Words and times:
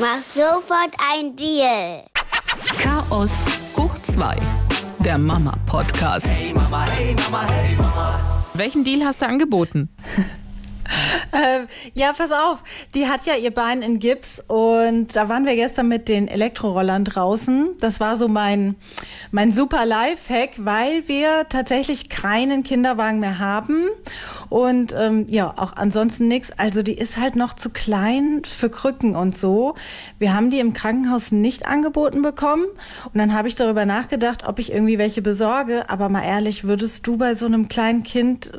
Mach 0.00 0.22
sofort 0.32 0.94
ein 1.12 1.34
Deal. 1.34 2.04
Chaos 2.80 3.46
hoch 3.76 3.98
2. 4.02 4.36
Der 5.00 5.18
Mama-Podcast. 5.18 6.28
Hey 6.28 6.54
Mama, 6.54 6.86
hey 6.86 7.16
Mama, 7.16 7.48
hey 7.50 7.74
Mama. 7.74 8.20
Welchen 8.54 8.84
Deal 8.84 9.04
hast 9.04 9.22
du 9.22 9.26
angeboten? 9.26 9.88
Äh, 11.30 11.66
ja, 11.92 12.12
pass 12.12 12.32
auf. 12.32 12.64
Die 12.94 13.06
hat 13.06 13.26
ja 13.26 13.34
ihr 13.34 13.52
Bein 13.52 13.82
in 13.82 13.98
Gips 13.98 14.42
und 14.46 15.14
da 15.14 15.28
waren 15.28 15.44
wir 15.44 15.54
gestern 15.56 15.88
mit 15.88 16.08
den 16.08 16.26
Elektrorollern 16.26 17.04
draußen. 17.04 17.76
Das 17.80 18.00
war 18.00 18.16
so 18.16 18.28
mein, 18.28 18.76
mein 19.30 19.52
super 19.52 19.84
Life-Hack, 19.84 20.50
weil 20.56 21.06
wir 21.06 21.46
tatsächlich 21.48 22.08
keinen 22.08 22.62
Kinderwagen 22.62 23.20
mehr 23.20 23.38
haben 23.38 23.88
und 24.48 24.94
ähm, 24.98 25.26
ja, 25.28 25.52
auch 25.56 25.76
ansonsten 25.76 26.28
nichts. 26.28 26.50
Also 26.58 26.82
die 26.82 26.94
ist 26.94 27.18
halt 27.18 27.36
noch 27.36 27.54
zu 27.54 27.70
klein 27.70 28.42
für 28.44 28.70
Krücken 28.70 29.14
und 29.14 29.36
so. 29.36 29.74
Wir 30.18 30.34
haben 30.34 30.50
die 30.50 30.60
im 30.60 30.72
Krankenhaus 30.72 31.30
nicht 31.30 31.66
angeboten 31.66 32.22
bekommen 32.22 32.64
und 33.04 33.18
dann 33.18 33.34
habe 33.34 33.48
ich 33.48 33.54
darüber 33.54 33.84
nachgedacht, 33.84 34.46
ob 34.46 34.58
ich 34.58 34.72
irgendwie 34.72 34.98
welche 34.98 35.22
besorge. 35.22 35.90
Aber 35.90 36.08
mal 36.08 36.24
ehrlich, 36.24 36.64
würdest 36.64 37.06
du 37.06 37.18
bei 37.18 37.34
so 37.34 37.46
einem 37.46 37.68
kleinen 37.68 38.02
Kind 38.02 38.52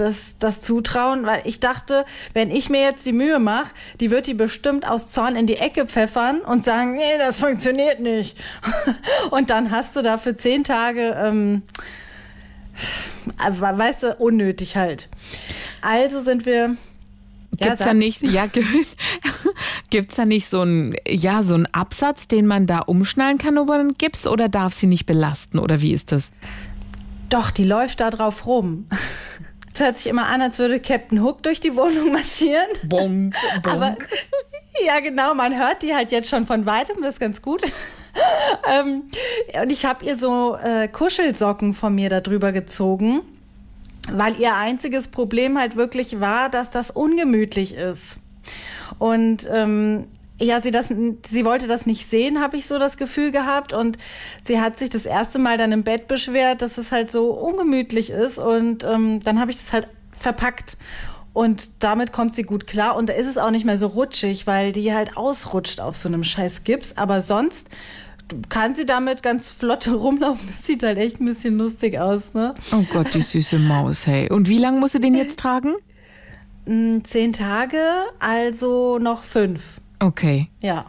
das, 0.00 0.36
das 0.38 0.60
zutrauen, 0.60 1.26
weil 1.26 1.42
ich 1.44 1.60
dachte, 1.60 2.04
wenn 2.32 2.50
ich 2.50 2.70
mir 2.70 2.80
jetzt 2.80 3.06
die 3.06 3.12
Mühe 3.12 3.38
mache, 3.38 3.68
die 4.00 4.10
wird 4.10 4.26
die 4.26 4.34
bestimmt 4.34 4.88
aus 4.88 5.12
Zorn 5.12 5.36
in 5.36 5.46
die 5.46 5.56
Ecke 5.56 5.86
pfeffern 5.86 6.40
und 6.40 6.64
sagen, 6.64 6.94
nee, 6.94 7.18
das 7.18 7.38
funktioniert 7.38 8.00
nicht. 8.00 8.36
und 9.30 9.50
dann 9.50 9.70
hast 9.70 9.96
du 9.96 10.02
da 10.02 10.18
für 10.18 10.34
zehn 10.34 10.64
Tage, 10.64 11.14
ähm, 11.18 11.62
weißt 13.38 14.02
du, 14.02 14.14
unnötig 14.16 14.76
halt. 14.76 15.08
Also 15.82 16.20
sind 16.20 16.46
wir 16.46 16.76
Gibt's 17.58 17.78
da 17.78 17.94
nicht, 17.94 18.22
ja, 18.22 18.46
gibt's 19.90 20.14
da 20.14 20.24
nicht 20.24 20.48
so 20.48 20.62
ein, 20.62 20.94
ja, 21.06 21.42
so 21.42 21.54
einen 21.54 21.66
Absatz, 21.66 22.26
den 22.26 22.46
man 22.46 22.66
da 22.66 22.78
umschnallen 22.78 23.38
kann 23.38 23.58
über 23.58 23.76
den 23.76 23.98
Gips 23.98 24.26
oder 24.26 24.48
darf 24.48 24.72
sie 24.72 24.86
nicht 24.86 25.04
belasten 25.04 25.58
oder 25.58 25.82
wie 25.82 25.92
ist 25.92 26.12
das? 26.12 26.30
Doch, 27.28 27.50
die 27.50 27.64
läuft 27.64 28.00
da 28.00 28.10
drauf 28.10 28.46
rum. 28.46 28.86
Es 29.72 29.80
hört 29.80 29.96
sich 29.98 30.06
immer 30.08 30.26
an, 30.26 30.42
als 30.42 30.58
würde 30.58 30.80
Captain 30.80 31.22
Hook 31.22 31.42
durch 31.42 31.60
die 31.60 31.76
Wohnung 31.76 32.12
marschieren. 32.12 32.66
Bonk, 32.82 33.34
bonk. 33.62 33.68
Aber 33.68 33.96
ja, 34.84 35.00
genau, 35.00 35.34
man 35.34 35.58
hört 35.58 35.82
die 35.82 35.94
halt 35.94 36.12
jetzt 36.12 36.28
schon 36.28 36.46
von 36.46 36.66
weitem, 36.66 37.02
das 37.02 37.14
ist 37.14 37.20
ganz 37.20 37.42
gut. 37.42 37.62
ähm, 38.70 39.04
und 39.62 39.70
ich 39.70 39.84
habe 39.84 40.04
ihr 40.04 40.16
so 40.16 40.56
äh, 40.56 40.88
Kuschelsocken 40.88 41.74
von 41.74 41.94
mir 41.94 42.08
darüber 42.08 42.52
gezogen, 42.52 43.22
weil 44.10 44.38
ihr 44.40 44.56
einziges 44.56 45.08
Problem 45.08 45.58
halt 45.58 45.76
wirklich 45.76 46.20
war, 46.20 46.48
dass 46.48 46.70
das 46.70 46.90
ungemütlich 46.90 47.74
ist. 47.74 48.16
Und 48.98 49.48
ähm, 49.52 50.08
ja, 50.40 50.62
sie 50.62 50.70
das, 50.70 50.88
sie 50.88 51.44
wollte 51.44 51.66
das 51.66 51.86
nicht 51.86 52.08
sehen, 52.08 52.40
habe 52.40 52.56
ich 52.56 52.66
so 52.66 52.78
das 52.78 52.96
Gefühl 52.96 53.30
gehabt. 53.30 53.72
Und 53.72 53.98
sie 54.42 54.60
hat 54.60 54.78
sich 54.78 54.90
das 54.90 55.06
erste 55.06 55.38
Mal 55.38 55.58
dann 55.58 55.72
im 55.72 55.82
Bett 55.82 56.08
beschwert, 56.08 56.62
dass 56.62 56.78
es 56.78 56.92
halt 56.92 57.10
so 57.10 57.30
ungemütlich 57.30 58.10
ist. 58.10 58.38
Und 58.38 58.84
ähm, 58.84 59.20
dann 59.22 59.38
habe 59.38 59.50
ich 59.50 59.58
das 59.58 59.72
halt 59.72 59.88
verpackt. 60.12 60.76
Und 61.32 61.70
damit 61.78 62.12
kommt 62.12 62.34
sie 62.34 62.42
gut 62.42 62.66
klar. 62.66 62.96
Und 62.96 63.08
da 63.08 63.12
ist 63.12 63.26
es 63.26 63.38
auch 63.38 63.50
nicht 63.50 63.64
mehr 63.64 63.78
so 63.78 63.86
rutschig, 63.88 64.46
weil 64.46 64.72
die 64.72 64.92
halt 64.94 65.16
ausrutscht 65.16 65.80
auf 65.80 65.94
so 65.94 66.08
einem 66.08 66.24
scheiß 66.24 66.64
Gips. 66.64 66.96
Aber 66.96 67.20
sonst 67.20 67.68
kann 68.48 68.74
sie 68.74 68.86
damit 68.86 69.22
ganz 69.22 69.50
flott 69.50 69.88
rumlaufen. 69.92 70.46
Das 70.46 70.64
sieht 70.64 70.82
halt 70.82 70.98
echt 70.98 71.20
ein 71.20 71.26
bisschen 71.26 71.58
lustig 71.58 71.98
aus, 71.98 72.32
ne? 72.32 72.54
Oh 72.72 72.84
Gott, 72.92 73.12
die 73.12 73.20
süße 73.20 73.58
Maus, 73.58 74.06
hey. 74.06 74.30
Und 74.30 74.48
wie 74.48 74.58
lange 74.58 74.80
muss 74.80 74.92
sie 74.92 75.00
den 75.00 75.14
jetzt 75.14 75.38
tragen? 75.38 75.74
Zehn 76.66 77.32
Tage, 77.32 77.82
also 78.20 78.98
noch 78.98 79.24
fünf. 79.24 79.79
Okay. 80.00 80.48
Ja. 80.60 80.86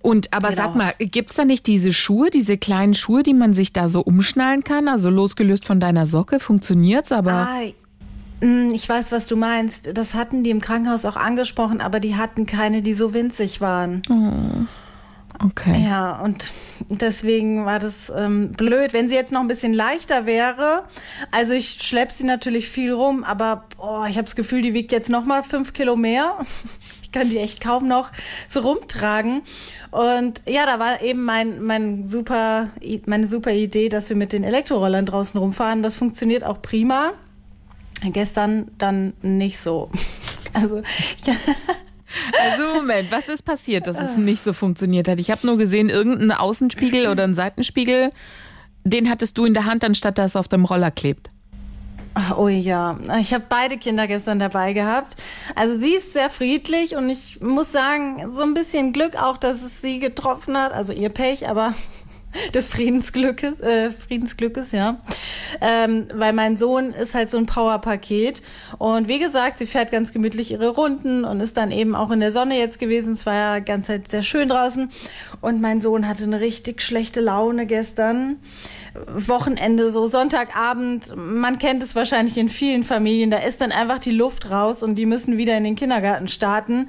Und 0.00 0.32
aber 0.32 0.50
Genau. 0.50 0.62
sag 0.62 0.76
mal, 0.76 0.94
gibt's 0.98 1.34
da 1.34 1.44
nicht 1.44 1.66
diese 1.66 1.92
Schuhe, 1.92 2.30
diese 2.30 2.56
kleinen 2.56 2.94
Schuhe, 2.94 3.22
die 3.22 3.34
man 3.34 3.54
sich 3.54 3.72
da 3.72 3.88
so 3.88 4.00
umschnallen 4.02 4.62
kann? 4.62 4.88
Also 4.88 5.10
losgelöst 5.10 5.66
von 5.66 5.80
deiner 5.80 6.06
Socke, 6.06 6.38
funktioniert's, 6.38 7.10
aber. 7.10 7.48
Ah, 7.48 8.44
mm, 8.46 8.70
ich 8.72 8.88
weiß, 8.88 9.10
was 9.10 9.26
du 9.26 9.36
meinst. 9.36 9.90
Das 9.94 10.14
hatten 10.14 10.44
die 10.44 10.50
im 10.50 10.60
Krankenhaus 10.60 11.04
auch 11.04 11.16
angesprochen, 11.16 11.80
aber 11.80 11.98
die 11.98 12.14
hatten 12.14 12.46
keine, 12.46 12.82
die 12.82 12.94
so 12.94 13.14
winzig 13.14 13.60
waren. 13.60 14.02
Okay. 15.44 15.84
Ja, 15.84 16.20
und 16.20 16.50
deswegen 16.88 17.66
war 17.66 17.78
das 17.78 18.10
ähm, 18.16 18.52
blöd. 18.52 18.92
Wenn 18.92 19.08
sie 19.08 19.16
jetzt 19.16 19.32
noch 19.32 19.40
ein 19.40 19.48
bisschen 19.48 19.74
leichter 19.74 20.24
wäre, 20.24 20.84
also 21.30 21.52
ich 21.52 21.82
schlepp 21.82 22.12
sie 22.12 22.24
natürlich 22.24 22.68
viel 22.68 22.92
rum, 22.92 23.22
aber 23.24 23.64
boah, 23.76 24.06
ich 24.08 24.16
habe 24.16 24.24
das 24.24 24.36
Gefühl, 24.36 24.62
die 24.62 24.72
wiegt 24.72 24.92
jetzt 24.92 25.10
noch 25.10 25.24
mal 25.24 25.42
fünf 25.42 25.72
Kilo 25.72 25.96
mehr. 25.96 26.38
Kann 27.16 27.30
die 27.30 27.38
echt 27.38 27.62
kaum 27.62 27.88
noch 27.88 28.10
so 28.46 28.60
rumtragen. 28.60 29.40
Und 29.90 30.42
ja, 30.46 30.66
da 30.66 30.78
war 30.78 31.00
eben 31.00 31.24
mein, 31.24 31.62
mein 31.62 32.04
super, 32.04 32.68
meine 33.06 33.26
super 33.26 33.52
Idee, 33.52 33.88
dass 33.88 34.10
wir 34.10 34.16
mit 34.16 34.34
den 34.34 34.44
Elektrorollern 34.44 35.06
draußen 35.06 35.40
rumfahren. 35.40 35.82
Das 35.82 35.94
funktioniert 35.94 36.44
auch 36.44 36.60
prima. 36.60 37.12
Gestern 38.04 38.70
dann 38.76 39.14
nicht 39.22 39.58
so. 39.58 39.90
Also, 40.52 40.76
ja. 41.26 41.34
Also 42.40 42.62
Moment, 42.80 43.12
was 43.12 43.28
ist 43.28 43.42
passiert, 43.42 43.86
dass 43.86 44.00
es 44.00 44.16
nicht 44.16 44.42
so 44.42 44.54
funktioniert 44.54 45.06
hat? 45.06 45.18
Ich 45.18 45.30
habe 45.30 45.46
nur 45.46 45.58
gesehen, 45.58 45.90
irgendein 45.90 46.32
Außenspiegel 46.32 47.08
oder 47.08 47.24
ein 47.24 47.34
Seitenspiegel, 47.34 48.10
den 48.84 49.10
hattest 49.10 49.36
du 49.36 49.44
in 49.44 49.52
der 49.52 49.66
Hand, 49.66 49.84
anstatt 49.84 50.16
dass 50.16 50.34
er 50.34 50.40
auf 50.40 50.48
dem 50.48 50.64
Roller 50.64 50.90
klebt. 50.90 51.30
Oh 52.38 52.48
ja, 52.48 52.98
ich 53.20 53.34
habe 53.34 53.44
beide 53.46 53.76
Kinder 53.76 54.06
gestern 54.06 54.38
dabei 54.38 54.72
gehabt. 54.72 55.16
Also 55.54 55.78
sie 55.78 55.94
ist 55.94 56.14
sehr 56.14 56.30
friedlich 56.30 56.96
und 56.96 57.10
ich 57.10 57.42
muss 57.42 57.72
sagen, 57.72 58.30
so 58.30 58.42
ein 58.42 58.54
bisschen 58.54 58.94
Glück 58.94 59.20
auch, 59.22 59.36
dass 59.36 59.62
es 59.62 59.82
sie 59.82 59.98
getroffen 59.98 60.56
hat. 60.56 60.72
Also 60.72 60.94
ihr 60.94 61.10
Pech, 61.10 61.46
aber 61.46 61.74
des 62.54 62.68
Friedensglückes, 62.68 63.60
äh, 63.60 63.90
Friedensglückes, 63.90 64.72
ja. 64.72 64.98
Ähm, 65.60 66.06
weil 66.14 66.32
mein 66.32 66.56
Sohn 66.56 66.90
ist 66.90 67.14
halt 67.14 67.28
so 67.28 67.36
ein 67.36 67.44
Powerpaket. 67.44 68.42
Und 68.78 69.08
wie 69.08 69.18
gesagt, 69.18 69.58
sie 69.58 69.66
fährt 69.66 69.90
ganz 69.90 70.12
gemütlich 70.12 70.52
ihre 70.52 70.68
Runden 70.68 71.24
und 71.24 71.40
ist 71.40 71.58
dann 71.58 71.70
eben 71.70 71.94
auch 71.94 72.10
in 72.10 72.20
der 72.20 72.32
Sonne 72.32 72.58
jetzt 72.58 72.78
gewesen. 72.78 73.12
Es 73.12 73.26
war 73.26 73.34
ja 73.34 73.58
ganze 73.58 73.92
Zeit 73.92 74.08
sehr 74.08 74.22
schön 74.22 74.48
draußen. 74.48 74.90
Und 75.42 75.60
mein 75.60 75.82
Sohn 75.82 76.08
hatte 76.08 76.24
eine 76.24 76.40
richtig 76.40 76.82
schlechte 76.82 77.20
Laune 77.20 77.66
gestern. 77.66 78.40
Wochenende, 79.06 79.90
so 79.90 80.06
Sonntagabend, 80.06 81.14
man 81.16 81.58
kennt 81.58 81.82
es 81.82 81.94
wahrscheinlich 81.94 82.36
in 82.38 82.48
vielen 82.48 82.84
Familien, 82.84 83.30
da 83.30 83.38
ist 83.38 83.60
dann 83.60 83.72
einfach 83.72 83.98
die 83.98 84.12
Luft 84.12 84.50
raus 84.50 84.82
und 84.82 84.96
die 84.96 85.06
müssen 85.06 85.36
wieder 85.36 85.56
in 85.56 85.64
den 85.64 85.76
Kindergarten 85.76 86.28
starten. 86.28 86.88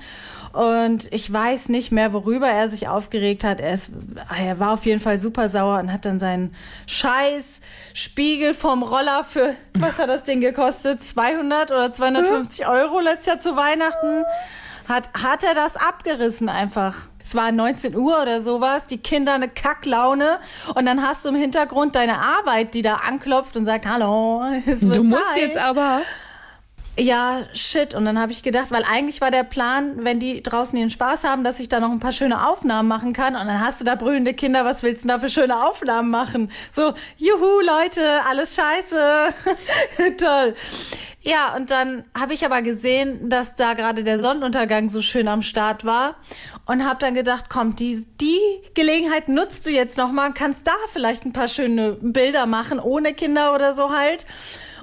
Und 0.53 1.11
ich 1.13 1.31
weiß 1.31 1.69
nicht 1.69 1.91
mehr, 1.91 2.13
worüber 2.13 2.47
er 2.47 2.69
sich 2.69 2.87
aufgeregt 2.87 3.43
hat. 3.43 3.59
Er, 3.59 3.73
ist, 3.73 3.91
er 4.35 4.59
war 4.59 4.73
auf 4.73 4.85
jeden 4.85 4.99
Fall 4.99 5.19
super 5.19 5.49
sauer 5.49 5.79
und 5.79 5.91
hat 5.91 6.05
dann 6.05 6.19
seinen 6.19 6.55
scheiß 6.87 7.61
Spiegel 7.93 8.53
vom 8.53 8.83
Roller 8.83 9.23
für, 9.23 9.55
was 9.77 9.99
hat 9.99 10.09
das 10.09 10.23
Ding 10.23 10.41
gekostet? 10.41 11.03
200 11.03 11.71
oder 11.71 11.91
250 11.91 12.67
Euro 12.67 12.99
letztes 12.99 13.27
Jahr 13.27 13.39
zu 13.39 13.55
Weihnachten. 13.55 14.23
Hat, 14.87 15.09
hat 15.13 15.43
er 15.43 15.53
das 15.53 15.75
abgerissen 15.75 16.49
einfach. 16.49 16.93
Es 17.23 17.35
war 17.35 17.51
19 17.51 17.93
Uhr 17.95 18.21
oder 18.21 18.41
sowas, 18.41 18.87
die 18.87 18.99
Kinder 18.99 19.33
eine 19.33 19.49
Kacklaune 19.49 20.39
und 20.75 20.85
dann 20.85 21.01
hast 21.01 21.25
du 21.25 21.29
im 21.29 21.35
Hintergrund 21.35 21.95
deine 21.95 22.19
Arbeit, 22.19 22.73
die 22.73 22.81
da 22.81 23.01
anklopft 23.05 23.57
und 23.57 23.65
sagt, 23.65 23.85
hallo, 23.85 24.43
es 24.65 24.81
wird 24.81 24.95
Du 24.95 25.03
musst 25.03 25.25
Zeit. 25.33 25.37
jetzt 25.41 25.57
aber. 25.57 26.01
Ja, 26.99 27.41
shit. 27.53 27.93
Und 27.93 28.05
dann 28.05 28.19
habe 28.19 28.31
ich 28.31 28.41
gedacht, 28.41 28.71
weil 28.71 28.83
eigentlich 28.83 29.21
war 29.21 29.29
der 29.29 29.43
Plan, 29.43 30.03
wenn 30.03 30.19
die 30.19 30.41
draußen 30.41 30.77
ihren 30.77 30.89
Spaß 30.89 31.25
haben, 31.25 31.43
dass 31.43 31.59
ich 31.59 31.69
da 31.69 31.79
noch 31.79 31.91
ein 31.91 31.99
paar 31.99 32.11
schöne 32.11 32.47
Aufnahmen 32.47 32.87
machen 32.87 33.13
kann. 33.13 33.35
Und 33.35 33.45
dann 33.45 33.61
hast 33.61 33.79
du 33.79 33.85
da 33.85 33.93
brüllende 33.93 34.33
Kinder, 34.33 34.65
was 34.65 34.81
willst 34.81 35.03
du 35.03 35.07
denn 35.07 35.15
da 35.15 35.19
für 35.19 35.29
schöne 35.29 35.63
Aufnahmen 35.63 36.09
machen? 36.09 36.51
So, 36.71 36.93
juhu, 37.17 37.61
Leute, 37.61 38.01
alles 38.27 38.55
scheiße. 38.55 39.33
Toll. 40.17 40.55
Ja, 41.21 41.55
und 41.55 41.69
dann 41.69 42.03
habe 42.17 42.33
ich 42.33 42.45
aber 42.45 42.61
gesehen, 42.63 43.29
dass 43.29 43.53
da 43.53 43.73
gerade 43.73 44.03
der 44.03 44.17
Sonnenuntergang 44.17 44.89
so 44.89 45.01
schön 45.01 45.27
am 45.27 45.41
Start 45.43 45.85
war 45.85 46.15
und 46.65 46.83
habe 46.87 46.99
dann 46.99 47.13
gedacht, 47.13 47.45
komm, 47.49 47.75
die, 47.75 48.07
die 48.19 48.39
Gelegenheit 48.73 49.27
nutzt 49.27 49.65
du 49.67 49.69
jetzt 49.69 49.97
nochmal, 49.97 50.33
kannst 50.33 50.65
da 50.65 50.71
vielleicht 50.93 51.25
ein 51.25 51.33
paar 51.33 51.47
schöne 51.47 51.93
Bilder 52.01 52.45
machen, 52.45 52.79
ohne 52.79 53.13
Kinder 53.13 53.53
oder 53.53 53.75
so 53.75 53.91
halt. 53.91 54.25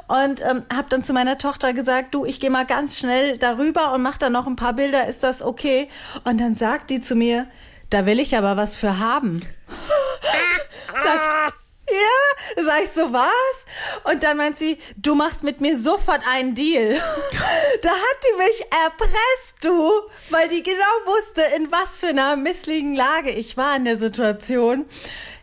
Und 0.06 0.42
ähm, 0.42 0.64
habe 0.72 0.88
dann 0.90 1.02
zu 1.02 1.12
meiner 1.12 1.38
Tochter 1.38 1.72
gesagt, 1.72 2.14
du, 2.14 2.24
ich 2.24 2.40
gehe 2.40 2.50
mal 2.50 2.66
ganz 2.66 2.98
schnell 2.98 3.38
darüber 3.38 3.92
und 3.94 4.02
mach 4.02 4.18
da 4.18 4.28
noch 4.28 4.46
ein 4.46 4.56
paar 4.56 4.74
Bilder, 4.74 5.06
ist 5.06 5.22
das 5.22 5.42
okay? 5.42 5.88
Und 6.24 6.40
dann 6.40 6.54
sagt 6.54 6.90
die 6.90 7.00
zu 7.00 7.14
mir, 7.14 7.46
da 7.90 8.06
will 8.06 8.20
ich 8.20 8.36
aber 8.36 8.56
was 8.56 8.76
für 8.76 8.98
haben. 8.98 9.42
Sag 10.92 11.14
ich, 11.16 11.64
ja, 11.90 12.64
sag 12.64 12.82
ich 12.82 12.90
so 12.90 13.12
was? 13.12 14.10
Und 14.10 14.22
dann 14.22 14.36
meint 14.36 14.58
sie, 14.58 14.78
du 14.96 15.14
machst 15.14 15.42
mit 15.42 15.60
mir 15.60 15.76
sofort 15.78 16.20
einen 16.26 16.54
Deal. 16.54 16.94
da 17.82 17.90
hat 17.90 18.18
die 18.24 18.38
mich 18.38 18.64
erpresst, 18.70 19.56
du, 19.60 19.92
weil 20.30 20.48
die 20.48 20.62
genau 20.62 20.82
wusste, 21.06 21.42
in 21.56 21.70
was 21.70 21.98
für 21.98 22.08
einer 22.08 22.36
misslichen 22.36 22.94
Lage 22.94 23.30
ich 23.30 23.56
war 23.56 23.76
in 23.76 23.84
der 23.84 23.98
Situation. 23.98 24.86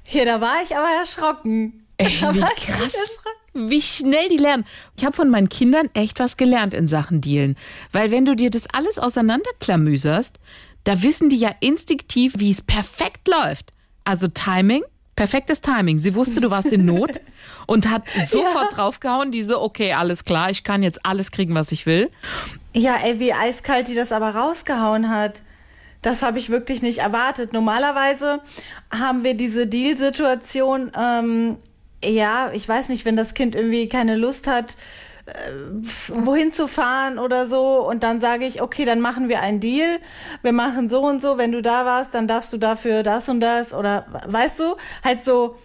Hier, 0.03 0.25
da 0.25 0.41
war 0.41 0.63
ich 0.63 0.75
aber 0.75 0.89
erschrocken. 0.99 1.87
Ey, 1.97 2.17
Da 2.21 2.33
wie 2.33 2.41
war 2.41 2.51
ich 2.57 2.67
krass. 2.67 3.19
Wie 3.53 3.81
schnell 3.81 4.29
die 4.29 4.37
lernen. 4.37 4.65
Ich 4.97 5.03
habe 5.03 5.15
von 5.15 5.29
meinen 5.29 5.49
Kindern 5.49 5.89
echt 5.93 6.19
was 6.19 6.37
gelernt 6.37 6.73
in 6.73 6.87
Sachen 6.87 7.19
Dealen. 7.21 7.57
Weil 7.91 8.11
wenn 8.11 8.25
du 8.25 8.35
dir 8.35 8.49
das 8.49 8.67
alles 8.73 8.97
auseinanderklamüserst, 8.97 10.39
da 10.83 11.03
wissen 11.03 11.29
die 11.29 11.37
ja 11.37 11.53
instinktiv, 11.59 12.33
wie 12.37 12.51
es 12.51 12.61
perfekt 12.61 13.27
läuft. 13.27 13.73
Also 14.03 14.27
Timing, 14.27 14.83
perfektes 15.15 15.61
Timing. 15.61 15.99
Sie 15.99 16.15
wusste, 16.15 16.41
du 16.41 16.49
warst 16.49 16.71
in 16.71 16.85
Not 16.85 17.19
und 17.67 17.89
hat 17.89 18.03
sofort 18.27 18.75
draufgehauen, 18.75 19.31
diese, 19.31 19.61
okay, 19.61 19.93
alles 19.93 20.23
klar, 20.23 20.49
ich 20.49 20.63
kann 20.63 20.81
jetzt 20.81 21.05
alles 21.05 21.31
kriegen, 21.31 21.53
was 21.53 21.71
ich 21.71 21.85
will. 21.85 22.09
Ja, 22.73 22.95
ey, 23.03 23.19
wie 23.19 23.33
eiskalt 23.33 23.87
die 23.87 23.95
das 23.95 24.11
aber 24.11 24.31
rausgehauen 24.31 25.09
hat. 25.09 25.41
Das 26.01 26.23
habe 26.23 26.39
ich 26.39 26.49
wirklich 26.49 26.81
nicht 26.81 26.99
erwartet. 26.99 27.53
Normalerweise 27.53 28.39
haben 28.89 29.23
wir 29.23 29.35
diese 29.35 29.67
Deal-Situation, 29.67 30.91
ähm, 30.97 31.57
ja, 32.03 32.51
ich 32.53 32.67
weiß 32.67 32.89
nicht, 32.89 33.05
wenn 33.05 33.15
das 33.15 33.33
Kind 33.33 33.55
irgendwie 33.55 33.89
keine 33.89 34.15
Lust 34.15 34.47
hat, 34.47 34.75
äh, 35.25 35.51
wohin 36.07 36.51
zu 36.51 36.67
fahren 36.67 37.19
oder 37.19 37.45
so 37.45 37.87
und 37.87 38.03
dann 38.03 38.19
sage 38.19 38.45
ich, 38.45 38.61
okay, 38.61 38.85
dann 38.85 39.01
machen 39.01 39.29
wir 39.29 39.41
einen 39.41 39.59
Deal. 39.59 39.99
Wir 40.41 40.51
machen 40.51 40.89
so 40.89 41.01
und 41.01 41.21
so, 41.21 41.37
wenn 41.37 41.51
du 41.51 41.61
da 41.61 41.85
warst, 41.85 42.13
dann 42.13 42.27
darfst 42.27 42.51
du 42.53 42.57
dafür 42.57 43.03
das 43.03 43.29
und 43.29 43.39
das 43.39 43.73
oder 43.73 44.05
weißt 44.27 44.59
du, 44.59 44.75
halt 45.03 45.23
so 45.23 45.55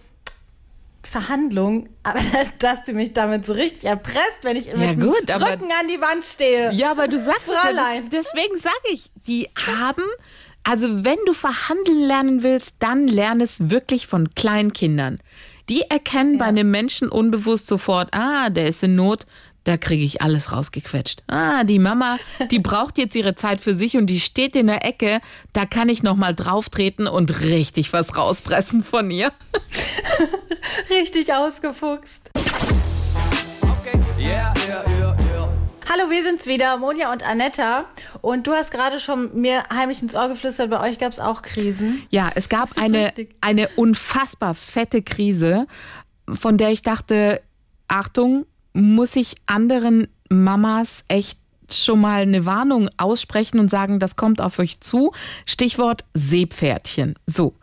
Verhandlung, 1.06 1.88
aber 2.02 2.20
dass 2.58 2.82
du 2.84 2.92
mich 2.92 3.12
damit 3.12 3.46
so 3.46 3.54
richtig 3.54 3.86
erpresst, 3.86 4.42
wenn 4.42 4.56
ich 4.56 4.74
mit 4.74 5.00
gut, 5.00 5.28
dem 5.28 5.42
Rücken 5.42 5.70
an 5.72 5.88
die 5.88 6.00
Wand 6.00 6.24
stehe. 6.24 6.72
Ja, 6.72 6.90
aber 6.90 7.08
du 7.08 7.18
sagst 7.18 7.48
ja, 7.48 7.54
Fräulein. 7.54 8.10
das, 8.10 8.26
deswegen 8.26 8.58
sage 8.58 8.74
ich, 8.92 9.10
die 9.26 9.48
haben, 9.66 10.02
also 10.64 11.04
wenn 11.04 11.18
du 11.24 11.32
verhandeln 11.32 12.00
lernen 12.00 12.42
willst, 12.42 12.76
dann 12.80 13.08
lern 13.08 13.40
es 13.40 13.70
wirklich 13.70 14.06
von 14.06 14.34
kleinen 14.34 14.72
Kindern. 14.72 15.20
Die 15.68 15.82
erkennen 15.82 16.38
bei 16.38 16.44
einem 16.44 16.70
Menschen 16.70 17.08
unbewusst 17.08 17.66
sofort, 17.66 18.08
ah, 18.12 18.50
der 18.50 18.66
ist 18.66 18.84
in 18.84 18.94
Not, 18.94 19.26
da 19.64 19.76
kriege 19.76 20.04
ich 20.04 20.22
alles 20.22 20.52
rausgequetscht. 20.52 21.24
Ah, 21.26 21.64
die 21.64 21.80
Mama, 21.80 22.18
die 22.52 22.60
braucht 22.60 22.98
jetzt 22.98 23.16
ihre 23.16 23.34
Zeit 23.34 23.60
für 23.60 23.74
sich 23.74 23.96
und 23.96 24.06
die 24.06 24.20
steht 24.20 24.54
in 24.54 24.68
der 24.68 24.84
Ecke, 24.84 25.20
da 25.52 25.66
kann 25.66 25.88
ich 25.88 26.04
noch 26.04 26.14
mal 26.14 26.36
drauftreten 26.36 27.08
und 27.08 27.40
richtig 27.40 27.92
was 27.92 28.16
rauspressen 28.16 28.84
von 28.84 29.10
ihr. 29.10 29.32
Richtig 30.90 31.32
ausgefuchst. 31.32 32.30
Okay. 33.62 34.00
Yeah. 34.18 34.54
Hallo, 35.88 36.10
wir 36.10 36.24
sind's 36.24 36.46
wieder, 36.46 36.76
Monja 36.78 37.12
und 37.12 37.22
Anetta. 37.22 37.84
Und 38.20 38.48
du 38.48 38.52
hast 38.52 38.72
gerade 38.72 38.98
schon 38.98 39.40
mir 39.40 39.62
heimlich 39.72 40.02
ins 40.02 40.16
Ohr 40.16 40.28
geflüstert, 40.28 40.68
bei 40.68 40.80
euch 40.80 40.98
gab's 40.98 41.20
auch 41.20 41.42
Krisen. 41.42 42.02
Ja, 42.10 42.28
es 42.34 42.48
gab 42.48 42.76
eine, 42.76 43.06
richtig. 43.06 43.36
eine 43.40 43.68
unfassbar 43.76 44.54
fette 44.54 45.02
Krise, 45.02 45.68
von 46.28 46.58
der 46.58 46.70
ich 46.70 46.82
dachte, 46.82 47.40
Achtung, 47.86 48.46
muss 48.72 49.14
ich 49.14 49.36
anderen 49.46 50.08
Mamas 50.28 51.04
echt 51.06 51.38
schon 51.70 52.00
mal 52.00 52.22
eine 52.22 52.46
Warnung 52.46 52.88
aussprechen 52.96 53.60
und 53.60 53.70
sagen, 53.70 54.00
das 54.00 54.16
kommt 54.16 54.40
auf 54.40 54.58
euch 54.58 54.80
zu. 54.80 55.12
Stichwort 55.46 56.04
Seepferdchen. 56.14 57.14
So. 57.26 57.54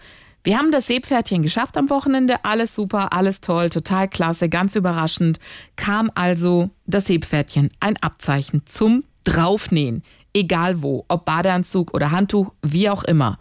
Wir 0.45 0.57
haben 0.57 0.71
das 0.71 0.87
Seepferdchen 0.87 1.41
geschafft 1.41 1.77
am 1.77 1.89
Wochenende. 1.89 2.43
Alles 2.43 2.75
super, 2.75 3.13
alles 3.13 3.39
toll, 3.39 3.69
total 3.69 4.09
klasse, 4.09 4.49
ganz 4.49 4.75
überraschend. 4.75 5.39
Kam 5.77 6.11
also 6.15 6.69
das 6.85 7.05
Seepferdchen, 7.05 7.69
ein 7.79 7.95
Abzeichen 8.01 8.63
zum 8.65 9.05
Draufnähen. 9.23 10.03
Egal 10.33 10.81
wo, 10.81 11.05
ob 11.07 11.23
Badeanzug 11.23 11.93
oder 11.93 12.11
Handtuch, 12.11 12.51
wie 12.61 12.89
auch 12.89 13.05
immer. 13.05 13.39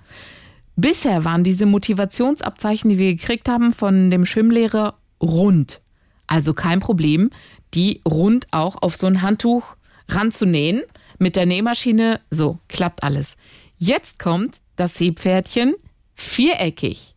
Bisher 0.76 1.25
waren 1.25 1.43
diese 1.43 1.66
Motivationsabzeichen, 1.66 2.90
die 2.90 2.99
wir 2.99 3.16
gekriegt 3.16 3.48
haben 3.48 3.72
von 3.72 4.10
dem 4.10 4.25
Schwimmlehrer, 4.25 4.94
rund. 5.20 5.81
Also 6.28 6.55
kein 6.55 6.78
Problem, 6.78 7.31
die 7.75 8.00
rund 8.08 8.46
auch 8.52 8.81
auf 8.81 8.94
so 8.94 9.08
ein 9.08 9.22
Handtuch 9.22 9.76
ranzunähen. 10.08 10.82
Mit 11.19 11.34
der 11.34 11.46
Nähmaschine, 11.46 12.20
so, 12.31 12.58
klappt 12.69 13.02
alles. 13.02 13.37
Jetzt 13.78 14.20
kommt 14.20 14.58
das 14.76 14.94
Seepferdchen 14.94 15.75
viereckig. 16.22 17.14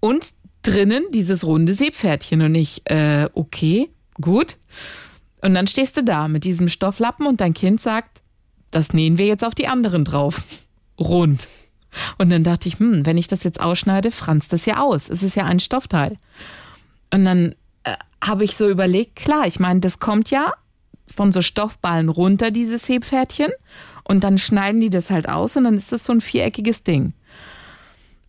Und 0.00 0.34
drinnen 0.62 1.04
dieses 1.12 1.44
runde 1.44 1.74
Seepferdchen. 1.74 2.42
Und 2.42 2.54
ich, 2.54 2.82
äh, 2.90 3.28
okay, 3.34 3.90
gut. 4.20 4.56
Und 5.40 5.54
dann 5.54 5.66
stehst 5.66 5.96
du 5.96 6.04
da 6.04 6.28
mit 6.28 6.44
diesem 6.44 6.68
Stofflappen 6.68 7.26
und 7.26 7.40
dein 7.40 7.54
Kind 7.54 7.80
sagt, 7.80 8.22
das 8.70 8.92
nähen 8.92 9.18
wir 9.18 9.26
jetzt 9.26 9.44
auf 9.44 9.54
die 9.54 9.68
anderen 9.68 10.04
drauf. 10.04 10.44
Rund. 10.98 11.48
Und 12.18 12.30
dann 12.30 12.44
dachte 12.44 12.68
ich, 12.68 12.78
hm, 12.78 13.06
wenn 13.06 13.16
ich 13.16 13.28
das 13.28 13.44
jetzt 13.44 13.60
ausschneide, 13.60 14.10
franzt 14.10 14.52
das 14.52 14.66
ja 14.66 14.80
aus. 14.80 15.08
Es 15.08 15.22
ist 15.22 15.36
ja 15.36 15.44
ein 15.44 15.60
Stoffteil. 15.60 16.18
Und 17.12 17.24
dann 17.24 17.54
äh, 17.84 17.94
habe 18.22 18.44
ich 18.44 18.56
so 18.56 18.68
überlegt, 18.68 19.16
klar, 19.16 19.46
ich 19.46 19.58
meine, 19.58 19.80
das 19.80 19.98
kommt 19.98 20.30
ja 20.30 20.52
von 21.10 21.32
so 21.32 21.40
Stoffballen 21.40 22.08
runter, 22.08 22.50
dieses 22.50 22.86
Seepferdchen. 22.86 23.52
Und 24.04 24.24
dann 24.24 24.38
schneiden 24.38 24.80
die 24.80 24.90
das 24.90 25.10
halt 25.10 25.28
aus 25.28 25.56
und 25.56 25.64
dann 25.64 25.74
ist 25.74 25.92
das 25.92 26.04
so 26.04 26.12
ein 26.12 26.20
viereckiges 26.20 26.82
Ding. 26.82 27.12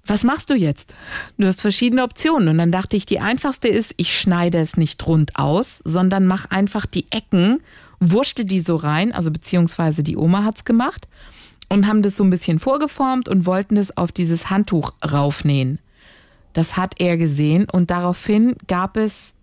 Was 0.10 0.24
machst 0.24 0.50
du 0.50 0.56
jetzt? 0.56 0.96
Du 1.38 1.46
hast 1.46 1.62
verschiedene 1.62 2.04
Optionen. 2.04 2.48
Und 2.48 2.58
dann 2.58 2.72
dachte 2.72 2.98
ich, 2.98 3.06
die 3.06 3.20
einfachste 3.20 3.68
ist, 3.68 3.94
ich 3.98 4.20
schneide 4.20 4.58
es 4.58 4.76
nicht 4.76 5.06
rund 5.06 5.36
aus, 5.36 5.82
sondern 5.86 6.26
mach 6.26 6.46
einfach 6.46 6.88
die 6.88 7.06
Ecken, 7.12 7.62
wurschtel 8.00 8.44
die 8.44 8.60
so 8.60 8.76
rein, 8.76 9.12
also 9.12 9.30
beziehungsweise 9.30 10.02
die 10.02 10.18
Oma 10.18 10.44
hat's 10.44 10.66
gemacht 10.66 11.08
und 11.70 11.86
haben 11.86 12.02
das 12.02 12.16
so 12.16 12.24
ein 12.24 12.32
bisschen 12.32 12.58
vorgeformt 12.58 13.30
und 13.30 13.46
wollten 13.46 13.76
das 13.76 13.96
auf 13.96 14.12
dieses 14.12 14.50
Handtuch 14.50 14.94
raufnähen. 15.06 15.78
Das 16.54 16.76
hat 16.76 16.96
er 16.98 17.18
gesehen 17.18 17.68
und 17.72 17.92
daraufhin 17.92 18.56
gab 18.66 18.98
es, 18.98 19.36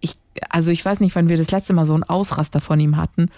ich, 0.00 0.14
also 0.48 0.70
ich 0.70 0.82
weiß 0.82 1.00
nicht, 1.00 1.14
wann 1.14 1.28
wir 1.28 1.36
das 1.36 1.50
letzte 1.50 1.74
Mal 1.74 1.84
so 1.84 1.92
einen 1.92 2.04
Ausraster 2.04 2.60
von 2.60 2.80
ihm 2.80 2.96
hatten. 2.96 3.30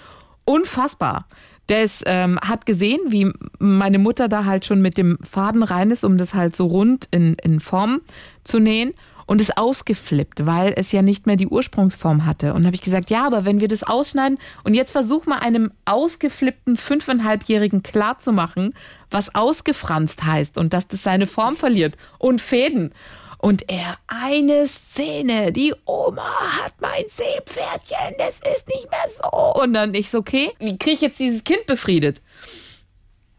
Unfassbar. 0.44 1.26
Der 1.68 1.84
ist, 1.84 2.02
ähm, 2.06 2.38
hat 2.40 2.66
gesehen, 2.66 3.00
wie 3.08 3.30
meine 3.58 3.98
Mutter 3.98 4.28
da 4.28 4.44
halt 4.44 4.64
schon 4.64 4.80
mit 4.80 4.96
dem 4.96 5.18
Faden 5.22 5.62
rein 5.62 5.90
ist, 5.90 6.04
um 6.04 6.16
das 6.16 6.34
halt 6.34 6.56
so 6.56 6.66
rund 6.66 7.08
in, 7.10 7.34
in 7.42 7.60
Form 7.60 8.00
zu 8.44 8.58
nähen 8.58 8.94
und 9.28 9.42
ist 9.42 9.58
ausgeflippt, 9.58 10.46
weil 10.46 10.72
es 10.74 10.90
ja 10.90 11.02
nicht 11.02 11.26
mehr 11.26 11.36
die 11.36 11.48
Ursprungsform 11.48 12.24
hatte. 12.24 12.54
Und 12.54 12.64
habe 12.64 12.74
ich 12.74 12.80
gesagt, 12.80 13.10
ja, 13.10 13.26
aber 13.26 13.44
wenn 13.44 13.60
wir 13.60 13.68
das 13.68 13.82
ausschneiden 13.82 14.38
und 14.64 14.72
jetzt 14.72 14.90
versuch 14.90 15.26
mal 15.26 15.40
einem 15.40 15.70
ausgeflippten 15.84 16.78
fünfeinhalbjährigen 16.78 17.82
klarzumachen, 17.82 18.72
was 19.10 19.34
ausgefranst 19.34 20.24
heißt 20.24 20.56
und 20.56 20.72
dass 20.72 20.88
das 20.88 21.02
seine 21.02 21.26
Form 21.26 21.56
verliert 21.56 21.98
und 22.16 22.40
Fäden. 22.40 22.92
Und 23.38 23.70
er, 23.70 23.96
eine 24.08 24.66
Szene, 24.66 25.52
die 25.52 25.72
Oma 25.84 26.28
hat 26.62 26.74
mein 26.80 27.04
Seepferdchen, 27.06 28.14
das 28.18 28.40
ist 28.40 28.66
nicht 28.68 28.90
mehr 28.90 29.06
so. 29.08 29.62
Und 29.62 29.72
dann 29.74 29.94
ich 29.94 30.10
so, 30.10 30.18
okay, 30.18 30.50
wie 30.58 30.76
kriege 30.76 30.94
ich 30.94 31.00
jetzt 31.00 31.20
dieses 31.20 31.44
Kind 31.44 31.64
befriedet? 31.66 32.20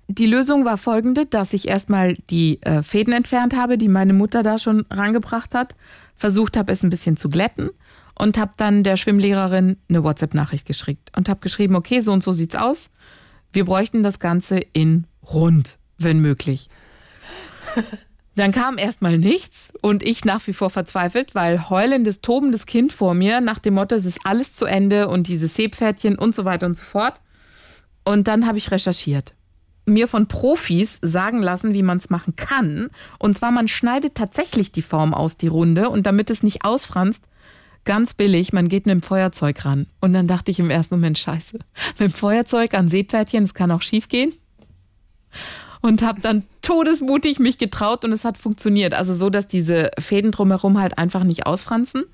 Die 0.07 0.25
Lösung 0.25 0.65
war 0.65 0.77
folgende, 0.77 1.25
dass 1.25 1.53
ich 1.53 1.67
erstmal 1.67 2.13
die 2.13 2.61
äh, 2.63 2.81
Fäden 2.81 3.13
entfernt 3.13 3.55
habe, 3.55 3.77
die 3.77 3.89
meine 3.89 4.13
Mutter 4.13 4.41
da 4.41 4.57
schon 4.57 4.85
rangebracht 4.89 5.53
hat, 5.53 5.75
versucht 6.15 6.57
habe, 6.57 6.71
es 6.71 6.81
ein 6.81 6.89
bisschen 6.89 7.17
zu 7.17 7.29
glätten 7.29 7.69
und 8.15 8.37
habe 8.37 8.53
dann 8.57 8.83
der 8.83 8.97
Schwimmlehrerin 8.97 9.77
eine 9.89 10.03
WhatsApp-Nachricht 10.03 10.65
geschickt 10.65 11.11
und 11.15 11.29
habe 11.29 11.41
geschrieben, 11.41 11.75
okay, 11.75 11.99
so 11.99 12.11
und 12.11 12.23
so 12.23 12.33
sieht's 12.33 12.55
aus. 12.55 12.89
Wir 13.51 13.65
bräuchten 13.65 14.01
das 14.01 14.19
Ganze 14.19 14.59
in 14.73 15.05
rund, 15.23 15.77
wenn 15.97 16.21
möglich. 16.21 16.69
Dann 18.35 18.51
kam 18.51 18.77
erstmal 18.77 19.17
nichts 19.17 19.73
und 19.81 20.03
ich 20.03 20.23
nach 20.23 20.45
wie 20.47 20.53
vor 20.53 20.69
verzweifelt, 20.69 21.35
weil 21.35 21.69
heulendes, 21.69 22.21
tobendes 22.21 22.65
Kind 22.65 22.93
vor 22.93 23.13
mir 23.13 23.41
nach 23.41 23.59
dem 23.59 23.73
Motto, 23.73 23.95
es 23.95 24.05
ist 24.05 24.19
alles 24.23 24.53
zu 24.53 24.65
Ende 24.65 25.07
und 25.07 25.27
dieses 25.27 25.55
Seepferdchen 25.55 26.17
und 26.17 26.33
so 26.33 26.45
weiter 26.45 26.67
und 26.67 26.77
so 26.77 26.83
fort. 26.83 27.19
Und 28.05 28.27
dann 28.27 28.47
habe 28.47 28.57
ich 28.57 28.71
recherchiert. 28.71 29.33
Mir 29.85 30.07
von 30.07 30.27
Profis 30.27 30.99
sagen 31.01 31.41
lassen, 31.41 31.73
wie 31.73 31.83
man 31.83 31.97
es 31.97 32.09
machen 32.09 32.35
kann. 32.35 32.89
Und 33.17 33.35
zwar, 33.35 33.51
man 33.51 33.67
schneidet 33.67 34.15
tatsächlich 34.15 34.71
die 34.71 34.83
Form 34.83 35.13
aus, 35.13 35.37
die 35.37 35.47
Runde. 35.47 35.89
Und 35.89 36.05
damit 36.05 36.29
es 36.29 36.43
nicht 36.43 36.63
ausfranst, 36.63 37.25
ganz 37.85 38.13
billig, 38.13 38.53
man 38.53 38.69
geht 38.69 38.85
mit 38.85 38.93
dem 38.93 39.01
Feuerzeug 39.01 39.65
ran. 39.65 39.87
Und 39.99 40.13
dann 40.13 40.27
dachte 40.27 40.51
ich 40.51 40.59
im 40.59 40.69
ersten 40.69 40.95
Moment, 40.95 41.17
scheiße, 41.17 41.57
mit 41.97 41.99
dem 41.99 42.13
Feuerzeug 42.13 42.73
an 42.75 42.87
Seepferdchen, 42.87 43.43
das 43.43 43.53
kann 43.53 43.71
auch 43.71 43.81
schief 43.81 44.07
gehen 44.07 44.33
und 45.81 46.01
habe 46.01 46.21
dann 46.21 46.43
todesmutig 46.61 47.39
mich 47.39 47.57
getraut 47.57 48.03
und 48.05 48.11
es 48.11 48.25
hat 48.25 48.37
funktioniert. 48.37 48.93
Also 48.93 49.13
so, 49.13 49.29
dass 49.29 49.47
diese 49.47 49.91
Fäden 49.97 50.31
drumherum 50.31 50.79
halt 50.79 50.97
einfach 50.97 51.23
nicht 51.23 51.45
ausfransen. 51.45 52.05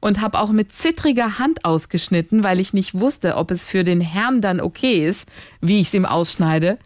Und 0.00 0.20
habe 0.20 0.40
auch 0.40 0.50
mit 0.50 0.72
zittriger 0.72 1.38
Hand 1.38 1.64
ausgeschnitten, 1.64 2.42
weil 2.42 2.58
ich 2.58 2.72
nicht 2.72 2.98
wusste, 2.98 3.36
ob 3.36 3.52
es 3.52 3.64
für 3.64 3.84
den 3.84 4.00
Herrn 4.00 4.40
dann 4.40 4.60
okay 4.60 5.06
ist, 5.06 5.28
wie 5.60 5.78
ich 5.78 5.86
es 5.86 5.94
ihm 5.94 6.06
ausschneide. 6.06 6.78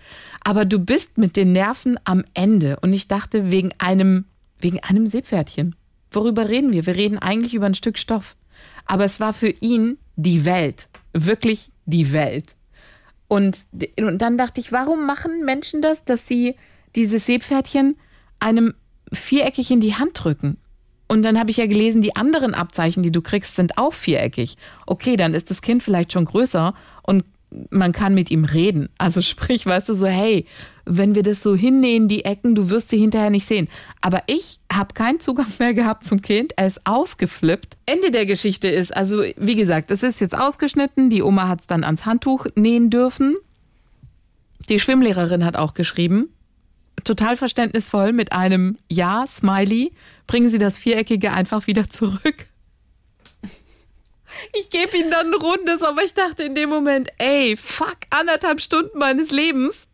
Aber 0.45 0.67
du 0.67 0.79
bist 0.79 1.17
mit 1.17 1.35
den 1.35 1.53
Nerven 1.53 1.99
am 2.05 2.25
Ende. 2.35 2.79
Und 2.83 2.93
ich 2.93 3.09
dachte, 3.09 3.51
wegen 3.51 3.71
einem, 3.79 4.27
wegen 4.61 4.81
einem 4.81 5.07
Seepferdchen. 5.07 5.75
Worüber 6.11 6.51
reden 6.51 6.75
wir? 6.75 6.85
Wir 6.85 6.95
reden 6.95 7.19
eigentlich 7.19 7.55
über 7.55 7.65
ein 7.65 7.73
Stück 7.73 7.97
Stoff. 7.97 8.37
Aber 8.85 9.07
es 9.07 9.19
war 9.19 9.33
für 9.33 9.49
ihn 9.49 9.97
die 10.17 10.45
Welt. 10.45 10.89
Wirklich 11.15 11.73
die 11.87 12.13
Welt. 12.13 12.55
Und, 13.29 13.67
und 13.99 14.19
dann 14.23 14.39
dachte 14.39 14.61
ich, 14.61 14.73
warum 14.73 15.07
machen 15.07 15.45
Menschen 15.45 15.83
das, 15.83 16.05
dass 16.05 16.29
sie 16.29 16.55
dieses 16.95 17.27
Seepferdchen 17.27 17.97
einem 18.39 18.75
viereckig 19.13 19.71
in 19.71 19.81
die 19.81 19.95
Hand 19.95 20.13
drücken? 20.15 20.59
Und 21.09 21.23
dann 21.23 21.39
habe 21.39 21.51
ich 21.51 21.57
ja 21.57 21.67
gelesen, 21.67 22.03
die 22.03 22.17
anderen 22.17 22.55
Abzeichen, 22.55 23.03
die 23.03 23.13
du 23.13 23.23
kriegst, 23.23 23.55
sind 23.55 23.79
auch 23.79 23.95
viereckig. 23.95 24.57
Okay, 24.87 25.17
dann 25.17 25.35
ist 25.35 25.51
das 25.51 25.63
Kind 25.63 25.83
vielleicht 25.83 26.13
schon 26.13 26.25
größer 26.25 26.75
und 27.03 27.25
man 27.71 27.93
kann 27.93 28.15
mit 28.15 28.31
ihm 28.31 28.45
reden. 28.45 28.89
Also 28.99 29.21
sprich, 29.23 29.67
weißt 29.67 29.89
du, 29.89 29.95
so, 29.95 30.07
hey, 30.07 30.47
wenn 30.85 31.15
wir 31.15 31.23
das 31.23 31.43
so 31.43 31.57
hinnähen, 31.57 32.09
die 32.09 32.25
Ecken, 32.25 32.55
du 32.55 32.71
wirst 32.71 32.91
sie 32.91 32.99
hinterher 32.99 33.31
nicht 33.31 33.47
sehen. 33.47 33.69
Aber 34.01 34.23
ich 34.27 34.61
habe 34.73 34.95
keinen 34.95 35.21
Zugang 35.21 35.49
mehr 35.59 35.75
gehabt 35.75 36.05
zum 36.05 36.23
Kind. 36.23 36.53
Er 36.57 36.67
ist 36.67 36.87
ausgeflippt. 36.87 37.77
Ende 37.87 38.11
der 38.11 38.27
Geschichte 38.27 38.69
ist, 38.69 38.97
also 38.97 39.23
wie 39.37 39.57
gesagt, 39.57 39.91
es 39.91 40.03
ist 40.03 40.21
jetzt 40.21 40.37
ausgeschnitten. 40.37 41.11
Die 41.11 41.23
Oma 41.23 41.49
hat 41.49 41.61
es 41.61 41.67
dann 41.67 41.85
ans 41.85 42.07
Handtuch 42.07 42.47
nähen 42.55 42.91
dürfen. 42.91 43.37
Die 44.69 44.81
Schwimmlehrerin 44.81 45.45
hat 45.45 45.57
auch 45.57 45.75
geschrieben, 45.75 46.29
total 47.05 47.37
verständnisvoll 47.37 48.13
mit 48.13 48.33
einem 48.33 48.79
Ja, 48.91 49.25
Smiley, 49.27 49.93
bringen 50.27 50.49
Sie 50.49 50.59
das 50.59 50.79
Viereckige 50.79 51.33
einfach 51.33 51.67
wieder 51.67 51.89
zurück. 51.89 52.47
Ich 54.53 54.71
gebe 54.71 54.97
Ihnen 54.97 55.11
dann 55.11 55.29
ein 55.29 55.35
rundes, 55.35 55.83
aber 55.83 56.03
ich 56.05 56.15
dachte 56.15 56.43
in 56.43 56.55
dem 56.55 56.69
Moment, 56.69 57.09
ey, 57.19 57.57
fuck, 57.57 57.97
anderthalb 58.11 58.61
Stunden 58.61 58.99
meines 58.99 59.31
Lebens 59.31 59.89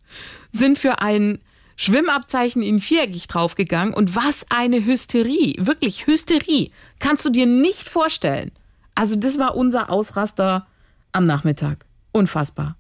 sind 0.53 0.79
für 0.79 1.01
ein 1.01 1.41
Schwimmabzeichen 1.77 2.63
in 2.63 2.81
viereckig 2.81 3.27
draufgegangen 3.27 3.95
und 3.95 4.15
was 4.15 4.47
eine 4.51 4.85
Hysterie, 4.85 5.55
wirklich 5.59 6.07
Hysterie, 6.07 6.71
kannst 6.99 7.25
du 7.25 7.31
dir 7.31 7.47
nicht 7.47 7.89
vorstellen. 7.89 8.53
Also 8.95 9.17
das 9.17 9.39
war 9.39 9.57
unser 9.57 9.91
Ausraster 9.91 10.67
am 11.13 11.25
Nachmittag. 11.25 11.85
Unfassbar. 12.13 12.77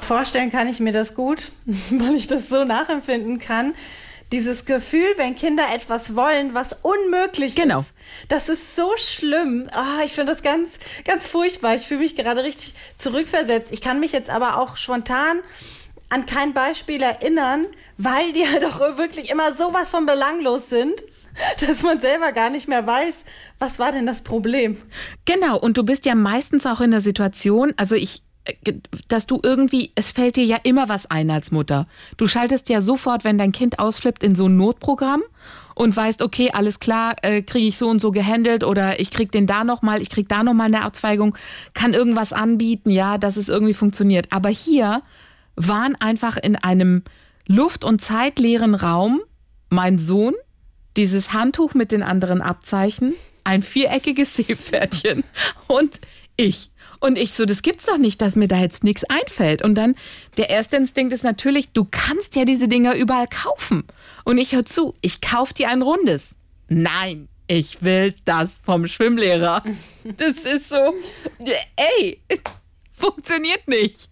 Vorstellen 0.00 0.50
kann 0.50 0.68
ich 0.68 0.78
mir 0.80 0.92
das 0.92 1.14
gut, 1.14 1.50
weil 1.66 2.14
ich 2.14 2.26
das 2.26 2.48
so 2.48 2.64
nachempfinden 2.64 3.38
kann. 3.38 3.74
Dieses 4.32 4.64
Gefühl, 4.64 5.06
wenn 5.16 5.36
Kinder 5.36 5.64
etwas 5.74 6.16
wollen, 6.16 6.54
was 6.54 6.74
unmöglich 6.82 7.54
Genau. 7.54 7.80
ist. 7.80 7.92
Das 8.28 8.48
ist 8.48 8.74
so 8.74 8.90
schlimm. 8.96 9.68
Ah, 9.72 10.00
ich 10.04 10.12
finde 10.12 10.32
das 10.32 10.42
ganz, 10.42 10.70
ganz 11.04 11.26
furchtbar. 11.26 11.74
Ich 11.74 11.82
fühle 11.86 12.00
mich 12.00 12.16
gerade 12.16 12.42
richtig 12.42 12.74
zurückversetzt. 12.96 13.72
Ich 13.72 13.80
kann 13.82 14.00
mich 14.00 14.12
jetzt 14.12 14.30
aber 14.30 14.58
auch 14.58 14.76
spontan 14.76 15.40
an 16.08 16.26
kein 16.26 16.52
Beispiel 16.54 17.02
erinnern, 17.02 17.66
weil 17.98 18.32
die 18.32 18.46
halt 18.50 18.64
auch 18.64 18.80
wirklich 18.98 19.30
immer 19.30 19.54
sowas 19.54 19.90
von 19.90 20.06
belanglos 20.06 20.68
sind, 20.68 21.02
dass 21.60 21.82
man 21.82 22.00
selber 22.00 22.32
gar 22.32 22.50
nicht 22.50 22.68
mehr 22.68 22.86
weiß, 22.86 23.24
was 23.58 23.78
war 23.78 23.92
denn 23.92 24.06
das 24.06 24.22
Problem. 24.22 24.76
Genau, 25.24 25.58
und 25.58 25.76
du 25.76 25.84
bist 25.84 26.04
ja 26.06 26.14
meistens 26.14 26.66
auch 26.66 26.80
in 26.80 26.90
der 26.90 27.00
Situation, 27.00 27.72
also 27.76 27.94
ich, 27.94 28.22
dass 29.08 29.26
du 29.26 29.40
irgendwie, 29.42 29.92
es 29.94 30.10
fällt 30.10 30.36
dir 30.36 30.44
ja 30.44 30.58
immer 30.62 30.88
was 30.88 31.10
ein 31.10 31.30
als 31.30 31.52
Mutter. 31.52 31.86
Du 32.16 32.26
schaltest 32.26 32.68
ja 32.68 32.80
sofort, 32.80 33.24
wenn 33.24 33.38
dein 33.38 33.52
Kind 33.52 33.78
ausflippt, 33.78 34.24
in 34.24 34.34
so 34.34 34.48
ein 34.48 34.56
Notprogramm 34.56 35.22
und 35.74 35.96
weißt, 35.96 36.22
okay, 36.22 36.50
alles 36.52 36.80
klar, 36.80 37.14
äh, 37.22 37.42
kriege 37.42 37.68
ich 37.68 37.76
so 37.76 37.88
und 37.88 38.00
so 38.00 38.10
gehandelt 38.10 38.64
oder 38.64 38.98
ich 38.98 39.10
krieg 39.10 39.30
den 39.30 39.46
da 39.46 39.62
nochmal, 39.64 40.02
ich 40.02 40.10
krieg 40.10 40.28
da 40.28 40.42
nochmal 40.42 40.66
eine 40.66 40.82
Abzweigung, 40.82 41.36
kann 41.72 41.94
irgendwas 41.94 42.32
anbieten, 42.32 42.90
ja, 42.90 43.16
dass 43.16 43.36
es 43.36 43.48
irgendwie 43.48 43.74
funktioniert. 43.74 44.26
Aber 44.30 44.48
hier 44.48 45.02
waren 45.54 45.94
einfach 46.00 46.36
in 46.36 46.56
einem 46.56 47.02
luft- 47.46 47.84
und 47.84 48.00
zeitleeren 48.00 48.74
Raum 48.74 49.20
mein 49.70 49.98
Sohn, 49.98 50.34
dieses 50.96 51.32
Handtuch 51.32 51.74
mit 51.74 51.92
den 51.92 52.02
anderen 52.02 52.42
Abzeichen, 52.42 53.14
ein 53.44 53.62
viereckiges 53.62 54.34
Seepferdchen 54.36 55.22
und 55.68 56.00
ich. 56.36 56.71
Und 57.02 57.18
ich 57.18 57.32
so, 57.32 57.44
das 57.46 57.62
gibt's 57.62 57.86
doch 57.86 57.98
nicht, 57.98 58.22
dass 58.22 58.36
mir 58.36 58.46
da 58.46 58.56
jetzt 58.58 58.84
nichts 58.84 59.02
einfällt. 59.02 59.62
Und 59.62 59.74
dann 59.74 59.96
der 60.36 60.50
erste 60.50 60.76
Instinkt 60.76 61.12
ist 61.12 61.24
natürlich, 61.24 61.72
du 61.72 61.84
kannst 61.90 62.36
ja 62.36 62.44
diese 62.44 62.68
Dinger 62.68 62.94
überall 62.94 63.26
kaufen. 63.26 63.82
Und 64.22 64.38
ich 64.38 64.54
hör 64.54 64.64
zu, 64.64 64.94
ich 65.00 65.20
kauf 65.20 65.52
dir 65.52 65.68
ein 65.68 65.82
rundes. 65.82 66.36
Nein, 66.68 67.26
ich 67.48 67.82
will 67.82 68.14
das 68.24 68.62
vom 68.64 68.86
Schwimmlehrer. 68.86 69.64
Das 70.16 70.44
ist 70.44 70.68
so, 70.68 70.94
ey, 71.98 72.20
funktioniert 72.92 73.66
nicht. 73.66 74.08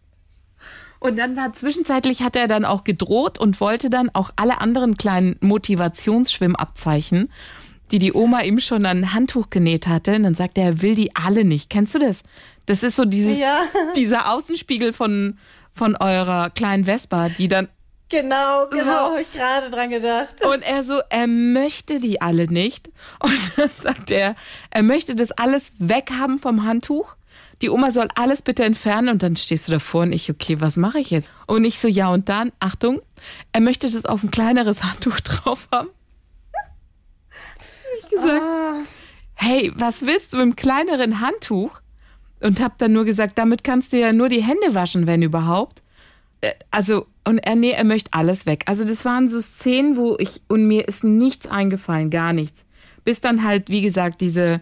Und 0.99 1.17
dann 1.17 1.37
war 1.37 1.53
zwischenzeitlich 1.53 2.23
hat 2.23 2.35
er 2.35 2.49
dann 2.49 2.65
auch 2.65 2.83
gedroht 2.83 3.39
und 3.39 3.61
wollte 3.61 3.89
dann 3.89 4.11
auch 4.15 4.31
alle 4.35 4.61
anderen 4.61 4.97
kleinen 4.97 5.37
Motivationsschwimmabzeichen, 5.39 7.31
die 7.93 8.01
die 8.01 8.13
Oma 8.13 8.41
ihm 8.41 8.59
schon 8.59 8.85
an 8.85 8.99
ein 8.99 9.15
Handtuch 9.15 9.49
genäht 9.49 9.87
hatte. 9.87 10.17
Und 10.17 10.25
dann 10.25 10.35
sagt 10.35 10.59
er, 10.59 10.65
er 10.65 10.83
will 10.83 10.97
die 10.97 11.15
alle 11.15 11.45
nicht. 11.45 11.71
Kennst 11.71 11.95
du 11.95 12.01
das? 12.01 12.25
Das 12.71 12.83
ist 12.85 12.95
so 12.97 13.05
dieses, 13.05 13.37
Ja. 13.37 13.63
dieser 13.97 14.31
Außenspiegel 14.33 14.93
von, 14.93 15.39
von 15.73 15.97
eurer 15.97 16.51
kleinen 16.51 16.85
Vespa, 16.85 17.29
die 17.29 17.49
dann 17.49 17.69
Genau, 18.11 18.67
genau, 18.71 18.85
So. 18.85 18.91
habe 19.13 19.21
ich 19.23 19.31
gerade 19.33 19.71
dran 19.71 19.91
gedacht. 19.91 20.45
und 20.45 20.63
er 20.63 20.83
so, 20.85 21.01
er 21.11 21.27
möchte 21.29 22.01
die 22.01 22.21
alle 22.21 22.47
nicht. 22.47 22.89
Und 23.21 23.39
dann 23.57 23.71
sagt 23.79 24.11
er, 24.11 24.35
er 24.71 24.83
möchte 24.83 25.15
das 25.15 25.31
alles 25.33 25.73
weghaben 25.79 26.39
vom 26.41 26.65
Handtuch. 26.65 27.15
Die 27.63 27.71
Oma 27.71 27.93
soll 27.93 28.09
alles 28.17 28.43
bitte 28.43 28.65
entfernen. 28.65 29.09
Und 29.11 29.23
dann 29.23 29.37
stehst 29.37 29.69
du 29.69 29.73
davor 29.73 30.03
und 30.03 30.13
ich, 30.13 30.29
okay, 30.31 30.61
was 30.61 30.77
mache 30.77 30.99
ich 30.99 31.11
jetzt? 31.11 31.31
Und 31.47 31.65
ich 31.65 31.79
so, 31.79 31.87
ja 31.87 32.09
und 32.09 32.29
dann, 32.29 32.51
Achtung, 32.59 33.01
er 33.53 33.61
möchte 33.61 33.89
das 33.91 34.05
auf 34.05 34.23
ein 34.25 34.31
kleineres 34.33 34.83
Handtuch 34.85 35.21
drauf 35.21 35.69
haben. 35.73 35.91
ich 37.99 38.09
gesagt, 38.09 38.43
Ah, 38.43 38.75
hey, 39.35 39.73
was 39.77 40.03
willst 40.03 40.33
du 40.33 40.39
mit 40.39 40.43
einem 40.43 40.57
kleineren 40.57 41.21
Handtuch? 41.21 41.81
Und 42.41 42.61
hab 42.61 42.79
dann 42.79 42.93
nur 42.93 43.05
gesagt, 43.05 43.39
damit 43.39 43.65
kannst 43.65 43.93
du 43.93 43.99
ja 43.99 44.13
nur 44.13 44.29
die 44.29 44.43
Hände 44.43 44.75
waschen, 44.75 45.07
wenn 45.07 45.23
überhaupt. 45.23 45.83
Äh, 46.41 46.53
Also, 46.71 47.07
und 47.25 47.39
er, 47.39 47.55
nee, 47.55 47.73
er 47.73 47.85
möchte 47.85 48.13
alles 48.13 48.47
weg. 48.47 48.65
Also, 48.67 48.85
das 48.85 49.05
waren 49.05 49.29
so 49.29 49.41
Szenen, 49.41 49.97
wo 49.97 50.17
ich, 50.19 50.43
und 50.49 50.67
mir 50.67 50.89
ist 50.89 51.05
nichts 51.05 51.47
eingefallen, 51.47 52.11
gar 52.11 52.33
nichts. 52.33 52.65
Bis 53.05 53.21
dann 53.21 53.45
halt, 53.45 53.69
wie 53.69 53.83
gesagt, 53.83 54.21
diese 54.21 54.61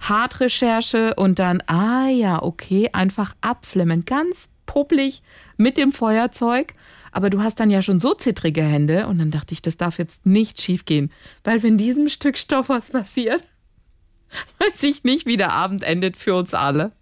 Hartrecherche 0.00 1.14
und 1.14 1.38
dann, 1.38 1.62
ah 1.66 2.08
ja, 2.08 2.42
okay, 2.42 2.88
einfach 2.92 3.34
abflimmen. 3.42 4.04
Ganz 4.06 4.50
pupplig 4.66 5.22
mit 5.56 5.76
dem 5.76 5.92
Feuerzeug. 5.92 6.72
Aber 7.12 7.28
du 7.28 7.42
hast 7.42 7.60
dann 7.60 7.70
ja 7.70 7.82
schon 7.82 8.00
so 8.00 8.14
zittrige 8.14 8.62
Hände. 8.62 9.06
Und 9.06 9.18
dann 9.18 9.30
dachte 9.30 9.52
ich, 9.52 9.62
das 9.62 9.76
darf 9.76 9.98
jetzt 9.98 10.26
nicht 10.26 10.60
schiefgehen. 10.60 11.12
Weil 11.44 11.62
wenn 11.62 11.76
diesem 11.76 12.08
Stück 12.08 12.38
Stoff 12.38 12.68
was 12.68 12.90
passiert, 12.90 13.42
weiß 14.58 14.82
ich 14.84 15.04
nicht, 15.04 15.26
wie 15.26 15.36
der 15.36 15.52
Abend 15.52 15.82
endet 15.82 16.16
für 16.16 16.34
uns 16.34 16.54
alle. 16.54 16.92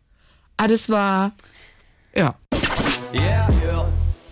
Ah, 0.61 0.67
das 0.67 0.88
war, 0.88 1.33
ja. 2.12 2.35
Yeah, 3.15 3.49
yeah. 3.65 3.88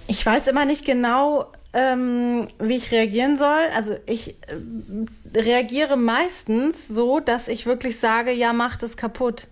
Ich 0.09 0.27
weiß 0.27 0.49
immer 0.49 0.65
nicht 0.65 0.85
genau, 0.85 1.53
ähm, 1.73 2.49
wie 2.59 2.75
ich 2.75 2.91
reagieren 2.91 3.37
soll. 3.37 3.63
Also 3.77 3.95
ich 4.07 4.35
ähm, 4.49 5.07
reagiere 5.33 5.97
meistens 5.97 6.89
so, 6.89 7.21
dass 7.21 7.47
ich 7.47 7.65
wirklich 7.65 8.01
sage, 8.01 8.33
ja, 8.33 8.53
mach 8.53 8.77
das 8.77 8.97
kaputt. 8.97 9.47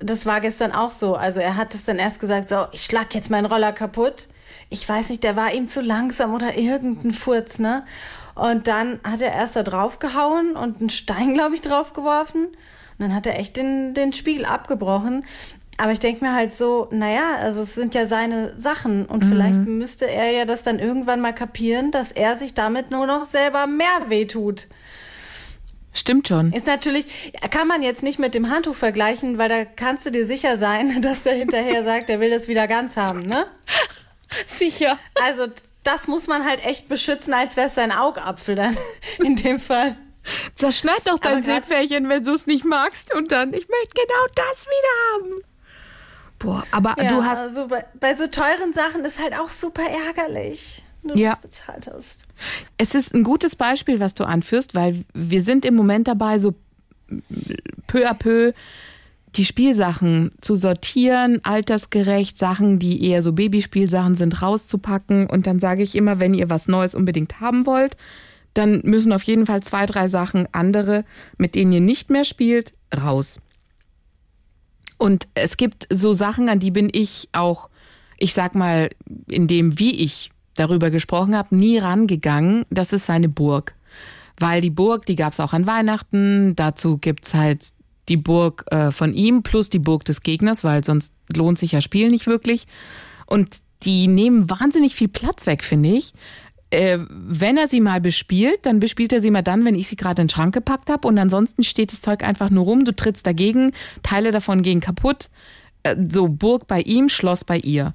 Das 0.00 0.26
war 0.26 0.42
gestern 0.42 0.72
auch 0.72 0.90
so. 0.90 1.14
Also 1.14 1.40
er 1.40 1.56
hat 1.56 1.74
es 1.74 1.86
dann 1.86 1.98
erst 1.98 2.20
gesagt, 2.20 2.50
so, 2.50 2.66
ich 2.72 2.84
schlag 2.84 3.14
jetzt 3.14 3.30
meinen 3.30 3.46
Roller 3.46 3.72
kaputt. 3.72 4.28
Ich 4.68 4.86
weiß 4.86 5.08
nicht, 5.08 5.24
der 5.24 5.34
war 5.34 5.54
ihm 5.54 5.68
zu 5.68 5.80
langsam 5.80 6.34
oder 6.34 6.58
irgendein 6.58 7.14
Furz, 7.14 7.58
ne? 7.58 7.86
Und 8.34 8.66
dann 8.66 9.00
hat 9.02 9.22
er 9.22 9.32
erst 9.32 9.56
da 9.56 9.62
draufgehauen 9.62 10.56
und 10.56 10.80
einen 10.80 10.90
Stein, 10.90 11.32
glaube 11.34 11.54
ich, 11.54 11.62
draufgeworfen. 11.62 12.48
Und 12.98 13.08
dann 13.08 13.14
hat 13.14 13.26
er 13.26 13.38
echt 13.38 13.56
den, 13.56 13.92
den 13.94 14.12
Spiegel 14.12 14.44
abgebrochen. 14.44 15.24
Aber 15.76 15.92
ich 15.92 15.98
denke 15.98 16.24
mir 16.24 16.34
halt 16.34 16.54
so, 16.54 16.88
naja, 16.90 17.36
also 17.38 17.62
es 17.62 17.74
sind 17.74 17.94
ja 17.94 18.06
seine 18.06 18.56
Sachen 18.56 19.06
und 19.06 19.24
vielleicht 19.24 19.56
müsste 19.56 20.08
er 20.08 20.30
ja 20.30 20.44
das 20.44 20.62
dann 20.62 20.78
irgendwann 20.78 21.20
mal 21.20 21.34
kapieren, 21.34 21.90
dass 21.90 22.12
er 22.12 22.36
sich 22.36 22.54
damit 22.54 22.90
nur 22.90 23.06
noch 23.06 23.24
selber 23.24 23.66
mehr 23.66 24.08
wehtut. 24.08 24.68
Stimmt 25.92 26.26
schon. 26.28 26.52
Ist 26.52 26.66
natürlich, 26.66 27.32
kann 27.50 27.68
man 27.68 27.82
jetzt 27.82 28.02
nicht 28.02 28.18
mit 28.18 28.34
dem 28.34 28.50
Handtuch 28.50 28.74
vergleichen, 28.74 29.38
weil 29.38 29.48
da 29.48 29.64
kannst 29.64 30.04
du 30.04 30.10
dir 30.10 30.26
sicher 30.26 30.58
sein, 30.58 31.00
dass 31.02 31.22
der 31.22 31.34
hinterher 31.34 31.84
sagt, 31.84 32.10
er 32.10 32.20
will 32.20 32.30
das 32.30 32.48
wieder 32.48 32.66
ganz 32.66 32.96
haben, 32.96 33.20
ne? 33.20 33.46
Sicher. 34.46 34.98
Also 35.22 35.46
das 35.84 36.08
muss 36.08 36.26
man 36.26 36.44
halt 36.44 36.64
echt 36.64 36.88
beschützen, 36.88 37.32
als 37.32 37.56
wäre 37.56 37.68
es 37.68 37.74
sein 37.76 37.92
Augapfel 37.92 38.56
dann 38.56 38.76
in 39.24 39.36
dem 39.36 39.60
Fall. 39.60 39.96
Zerschneid 40.54 41.02
doch 41.04 41.18
dein 41.18 41.44
Seepferdchen, 41.44 42.08
wenn 42.08 42.24
du 42.24 42.32
es 42.32 42.46
nicht 42.46 42.64
magst. 42.64 43.14
Und 43.14 43.30
dann, 43.30 43.52
ich 43.52 43.68
möchte 43.68 43.94
genau 43.94 44.26
das 44.34 44.66
wieder 44.66 45.14
haben. 45.14 45.53
Boah, 46.38 46.64
aber 46.72 46.94
Ja, 47.02 47.08
du 47.08 47.24
hast, 47.24 47.42
also 47.42 47.68
bei, 47.68 47.84
bei 48.00 48.14
so 48.16 48.26
teuren 48.26 48.72
Sachen 48.72 49.04
ist 49.04 49.20
halt 49.20 49.34
auch 49.34 49.48
super 49.48 49.82
ärgerlich, 50.06 50.82
wenn 51.02 51.14
du 51.16 51.20
Ja. 51.22 51.32
das 51.32 51.40
bezahlt 51.50 51.90
hast. 51.92 52.26
es 52.78 52.94
ist 52.94 53.14
ein 53.14 53.22
gutes 53.24 53.56
Beispiel, 53.56 54.00
was 54.00 54.14
du 54.14 54.24
anführst, 54.24 54.74
weil 54.74 55.04
wir 55.14 55.42
sind 55.42 55.64
im 55.64 55.74
Moment 55.74 56.08
dabei, 56.08 56.38
so 56.38 56.54
peu 57.86 58.08
à 58.08 58.14
peu 58.14 58.52
die 59.36 59.44
Spielsachen 59.44 60.30
zu 60.40 60.54
sortieren, 60.54 61.40
altersgerecht, 61.44 62.38
Sachen, 62.38 62.78
die 62.78 63.04
eher 63.08 63.20
so 63.20 63.32
Babyspielsachen 63.32 64.14
sind, 64.14 64.40
rauszupacken. 64.42 65.28
Und 65.28 65.46
dann 65.48 65.58
sage 65.58 65.82
ich 65.82 65.96
immer, 65.96 66.20
wenn 66.20 66.34
ihr 66.34 66.50
was 66.50 66.68
Neues 66.68 66.94
unbedingt 66.94 67.40
haben 67.40 67.66
wollt, 67.66 67.96
dann 68.54 68.80
müssen 68.84 69.12
auf 69.12 69.24
jeden 69.24 69.46
Fall 69.46 69.60
zwei, 69.62 69.86
drei 69.86 70.06
Sachen 70.06 70.46
andere, 70.52 71.04
mit 71.36 71.56
denen 71.56 71.72
ihr 71.72 71.80
nicht 71.80 72.10
mehr 72.10 72.22
spielt, 72.24 72.74
raus. 72.96 73.40
Und 75.04 75.28
es 75.34 75.58
gibt 75.58 75.86
so 75.90 76.14
Sachen, 76.14 76.48
an 76.48 76.60
die 76.60 76.70
bin 76.70 76.88
ich 76.90 77.28
auch, 77.32 77.68
ich 78.16 78.32
sag 78.32 78.54
mal, 78.54 78.88
in 79.28 79.46
dem, 79.46 79.78
wie 79.78 79.94
ich 80.02 80.30
darüber 80.54 80.88
gesprochen 80.88 81.36
habe, 81.36 81.54
nie 81.54 81.76
rangegangen. 81.76 82.64
Das 82.70 82.94
ist 82.94 83.04
seine 83.04 83.28
Burg. 83.28 83.74
Weil 84.40 84.62
die 84.62 84.70
Burg, 84.70 85.04
die 85.04 85.14
gab 85.14 85.34
es 85.34 85.40
auch 85.40 85.52
an 85.52 85.66
Weihnachten. 85.66 86.56
Dazu 86.56 86.96
gibt's 86.96 87.34
halt 87.34 87.66
die 88.08 88.16
Burg 88.16 88.64
äh, 88.70 88.92
von 88.92 89.12
ihm 89.12 89.42
plus 89.42 89.68
die 89.68 89.78
Burg 89.78 90.06
des 90.06 90.22
Gegners, 90.22 90.64
weil 90.64 90.82
sonst 90.82 91.12
lohnt 91.36 91.58
sich 91.58 91.72
ja 91.72 91.82
Spiel 91.82 92.08
nicht 92.08 92.26
wirklich. 92.26 92.66
Und 93.26 93.58
die 93.82 94.06
nehmen 94.06 94.48
wahnsinnig 94.48 94.94
viel 94.94 95.08
Platz 95.08 95.44
weg, 95.44 95.62
finde 95.64 95.90
ich. 95.90 96.14
Äh, 96.74 96.98
wenn 97.08 97.56
er 97.56 97.68
sie 97.68 97.80
mal 97.80 98.00
bespielt, 98.00 98.66
dann 98.66 98.80
bespielt 98.80 99.12
er 99.12 99.20
sie 99.20 99.30
mal 99.30 99.42
dann, 99.42 99.64
wenn 99.64 99.76
ich 99.76 99.86
sie 99.86 99.96
gerade 99.96 100.22
in 100.22 100.26
den 100.26 100.32
Schrank 100.32 100.52
gepackt 100.52 100.90
habe. 100.90 101.06
Und 101.06 101.18
ansonsten 101.18 101.62
steht 101.62 101.92
das 101.92 102.00
Zeug 102.00 102.24
einfach 102.24 102.50
nur 102.50 102.64
rum, 102.64 102.84
du 102.84 102.94
trittst 102.94 103.26
dagegen, 103.26 103.70
Teile 104.02 104.32
davon 104.32 104.62
gehen 104.62 104.80
kaputt. 104.80 105.30
Äh, 105.84 105.96
so 106.08 106.28
Burg 106.28 106.66
bei 106.66 106.80
ihm, 106.80 107.08
Schloss 107.08 107.44
bei 107.44 107.58
ihr. 107.58 107.94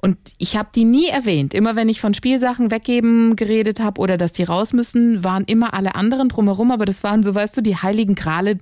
Und 0.00 0.16
ich 0.36 0.56
habe 0.56 0.68
die 0.74 0.84
nie 0.84 1.06
erwähnt. 1.06 1.54
Immer 1.54 1.74
wenn 1.74 1.88
ich 1.88 2.00
von 2.00 2.14
Spielsachen 2.14 2.70
weggeben 2.70 3.34
geredet 3.34 3.80
habe 3.80 4.00
oder 4.00 4.16
dass 4.16 4.32
die 4.32 4.44
raus 4.44 4.72
müssen, 4.72 5.24
waren 5.24 5.44
immer 5.44 5.74
alle 5.74 5.94
anderen 5.94 6.28
drumherum, 6.28 6.70
aber 6.70 6.84
das 6.84 7.02
waren 7.02 7.24
so, 7.24 7.34
weißt 7.34 7.56
du, 7.56 7.62
die 7.62 7.76
heiligen 7.76 8.14
Grale 8.14 8.58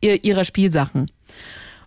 ihrer 0.00 0.42
Spielsachen. 0.42 1.06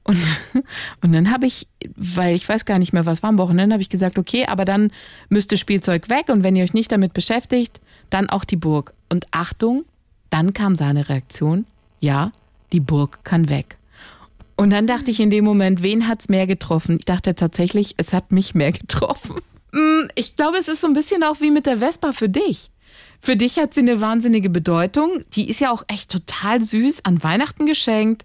Und, 0.06 0.18
und 1.02 1.12
dann 1.12 1.32
habe 1.32 1.46
ich, 1.48 1.68
weil 1.96 2.36
ich 2.36 2.48
weiß 2.48 2.64
gar 2.66 2.80
nicht 2.80 2.94
mehr, 2.94 3.06
was 3.06 3.22
war 3.22 3.30
am 3.30 3.38
Wochenende, 3.38 3.74
habe 3.74 3.82
ich 3.82 3.90
gesagt, 3.90 4.18
okay, 4.18 4.46
aber 4.48 4.64
dann 4.64 4.92
müsste 5.30 5.58
Spielzeug 5.58 6.10
weg 6.10 6.30
und 6.30 6.44
wenn 6.44 6.56
ihr 6.56 6.64
euch 6.64 6.74
nicht 6.74 6.92
damit 6.92 7.14
beschäftigt, 7.14 7.82
dann 8.10 8.30
auch 8.30 8.46
die 8.46 8.56
Burg. 8.56 8.94
Und 9.10 9.28
Achtung, 9.32 9.84
dann 10.30 10.54
kam 10.54 10.76
seine 10.76 11.10
Reaktion, 11.10 11.66
ja, 12.00 12.32
die 12.72 12.80
Burg 12.80 13.24
kann 13.24 13.50
weg. 13.50 13.78
Und 14.56 14.70
dann 14.70 14.88
dachte 14.88 15.12
ich 15.12 15.20
in 15.20 15.30
dem 15.30 15.44
Moment, 15.44 15.84
wen 15.84 16.08
hat's 16.08 16.30
mehr 16.30 16.48
getroffen? 16.48 16.98
Ich 17.00 17.06
dachte 17.06 17.36
tatsächlich, 17.36 17.96
es 17.98 18.14
hat 18.14 18.32
mich 18.32 18.56
mehr 18.56 18.72
getroffen. 18.72 19.42
Mm, 19.72 20.08
ich 20.16 20.38
glaube, 20.38 20.58
es 20.58 20.70
ist 20.70 20.80
so 20.80 20.88
ein 20.88 20.94
bisschen 20.94 21.22
auch 21.22 21.42
wie 21.42 21.52
mit 21.52 21.66
der 21.66 21.76
Vespa 21.76 22.14
für 22.14 22.30
dich. 22.30 22.72
Für 23.20 23.36
dich 23.36 23.58
hat 23.58 23.74
sie 23.74 23.82
eine 23.82 24.00
wahnsinnige 24.00 24.50
Bedeutung. 24.50 25.26
Die 25.34 25.50
ist 25.50 25.60
ja 25.60 25.70
auch 25.70 25.84
echt 25.90 26.10
total 26.10 26.62
süß, 26.62 27.04
an 27.04 27.22
Weihnachten 27.22 27.66
geschenkt. 27.66 28.24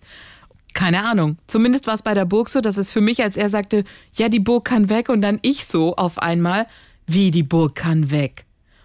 Keine 0.74 1.04
Ahnung. 1.04 1.38
Zumindest 1.46 1.86
war 1.86 1.94
es 1.94 2.02
bei 2.02 2.14
der 2.14 2.24
Burg 2.24 2.48
so, 2.48 2.60
dass 2.60 2.76
es 2.76 2.92
für 2.92 3.00
mich, 3.00 3.22
als 3.22 3.36
er 3.36 3.48
sagte, 3.48 3.84
ja, 4.14 4.28
die 4.28 4.40
Burg 4.40 4.64
kann 4.64 4.88
weg, 4.88 5.08
und 5.08 5.20
dann 5.22 5.38
ich 5.42 5.66
so 5.66 5.96
auf 5.96 6.18
einmal, 6.18 6.66
wie 7.06 7.30
die 7.30 7.42
Burg 7.42 7.74
kann 7.74 8.10
weg. 8.10 8.44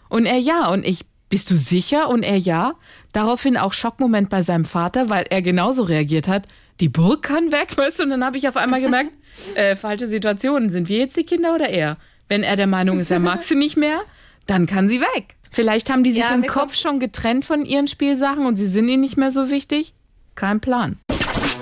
Und 0.09 0.25
er 0.25 0.37
ja, 0.37 0.69
und 0.69 0.85
ich, 0.85 1.05
bist 1.29 1.51
du 1.51 1.55
sicher? 1.55 2.09
Und 2.09 2.23
er 2.23 2.37
ja. 2.37 2.73
Daraufhin 3.13 3.57
auch 3.57 3.73
Schockmoment 3.73 4.29
bei 4.29 4.41
seinem 4.41 4.65
Vater, 4.65 5.09
weil 5.09 5.25
er 5.29 5.41
genauso 5.41 5.83
reagiert 5.83 6.27
hat 6.27 6.47
die 6.79 6.89
Burg 6.89 7.23
kann 7.23 7.51
weg, 7.51 7.69
weißt 7.77 7.99
du? 7.99 8.03
Und 8.03 8.09
dann 8.11 8.23
habe 8.23 8.37
ich 8.37 8.47
auf 8.47 8.57
einmal 8.57 8.81
gemerkt, 8.81 9.11
äh, 9.55 9.75
falsche 9.75 10.07
Situation. 10.07 10.69
Sind 10.69 10.89
wir 10.89 10.97
jetzt 10.97 11.17
die 11.17 11.23
Kinder 11.23 11.55
oder 11.55 11.69
er? 11.69 11.97
Wenn 12.27 12.43
er 12.43 12.55
der 12.55 12.67
Meinung 12.67 12.99
ist, 12.99 13.11
er 13.11 13.19
mag 13.19 13.43
sie 13.43 13.55
nicht 13.55 13.77
mehr, 13.77 13.99
dann 14.47 14.65
kann 14.65 14.89
sie 14.89 14.99
weg. 14.99 15.35
Vielleicht 15.51 15.91
haben 15.91 16.03
die 16.03 16.11
sich 16.11 16.21
ja, 16.21 16.33
im 16.33 16.47
Kopf 16.47 16.75
schon 16.75 16.99
getrennt 16.99 17.45
von 17.45 17.65
ihren 17.65 17.87
Spielsachen 17.87 18.47
und 18.47 18.55
sie 18.55 18.65
sind 18.65 18.87
ihnen 18.87 19.01
nicht 19.01 19.15
mehr 19.15 19.31
so 19.31 19.51
wichtig. 19.51 19.93
Kein 20.33 20.59
Plan. 20.59 20.97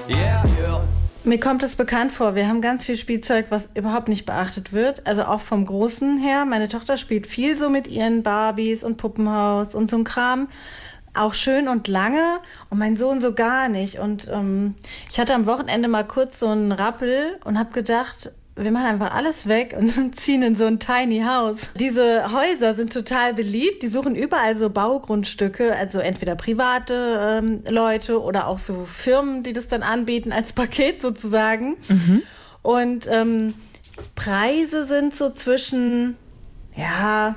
Yeah. 0.10 0.44
Mir 1.26 1.40
kommt 1.40 1.64
es 1.64 1.78
bekannt 1.78 2.12
vor. 2.12 2.36
Wir 2.36 2.50
haben 2.50 2.60
ganz 2.60 2.84
viel 2.84 2.98
Spielzeug, 2.98 3.46
was 3.48 3.70
überhaupt 3.76 4.10
nicht 4.10 4.26
beachtet 4.26 4.74
wird. 4.74 5.08
Also 5.08 5.24
auch 5.24 5.40
vom 5.40 5.66
Großen 5.66 6.18
her. 6.18 6.44
Meine 6.44 6.68
Tochter 6.68 6.98
spielt 6.98 7.28
viel 7.28 7.56
so 7.56 7.70
mit 7.70 7.88
ihren 7.88 8.24
Barbies 8.24 8.84
und 8.84 8.98
Puppenhaus 8.98 9.74
und 9.74 9.90
so 9.90 9.98
ein 9.98 10.04
Kram 10.04 10.50
auch 11.16 11.36
schön 11.36 11.68
und 11.68 11.88
lange 11.88 12.40
und 12.70 12.80
mein 12.80 12.98
Sohn 12.98 13.22
so 13.22 13.34
gar 13.34 13.70
nicht. 13.70 14.00
Und 14.00 14.28
ähm, 14.32 14.76
ich 15.10 15.20
hatte 15.20 15.34
am 15.36 15.46
Wochenende 15.46 15.88
mal 15.88 16.06
kurz 16.06 16.40
so 16.40 16.48
einen 16.48 16.72
Rappel 16.72 17.40
und 17.46 17.60
habe 17.60 17.72
gedacht, 17.72 18.32
wir 18.56 18.72
machen 18.72 18.86
einfach 18.86 19.16
alles 19.16 19.48
weg 19.48 19.76
und 19.78 20.16
ziehen 20.16 20.44
in 20.44 20.56
so 20.56 20.66
ein 20.66 20.80
Tiny 20.80 21.22
House. 21.22 21.70
Diese 21.80 22.32
Häuser 22.32 22.76
sind 22.76 22.94
total 22.94 23.34
beliebt. 23.34 23.82
Die 23.82 23.88
suchen 23.88 24.16
überall 24.16 24.56
so 24.56 24.70
Baugrundstücke, 24.70 25.76
also 25.76 26.00
entweder 26.00 26.36
private 26.36 27.40
ähm, 27.42 27.62
Leute 27.68 28.22
oder 28.22 28.48
auch 28.48 28.60
so 28.60 28.86
Firmen, 28.86 29.44
die 29.44 29.54
das 29.54 29.68
dann 29.68 29.82
anbieten 29.82 30.32
als 30.32 30.54
Paket 30.54 31.02
sozusagen. 31.02 31.78
Mhm. 31.88 32.22
Und 32.62 33.08
ähm, 33.12 33.56
Preise 34.16 34.86
sind 34.86 35.16
so 35.16 35.32
zwischen, 35.32 36.16
ja, 36.76 37.36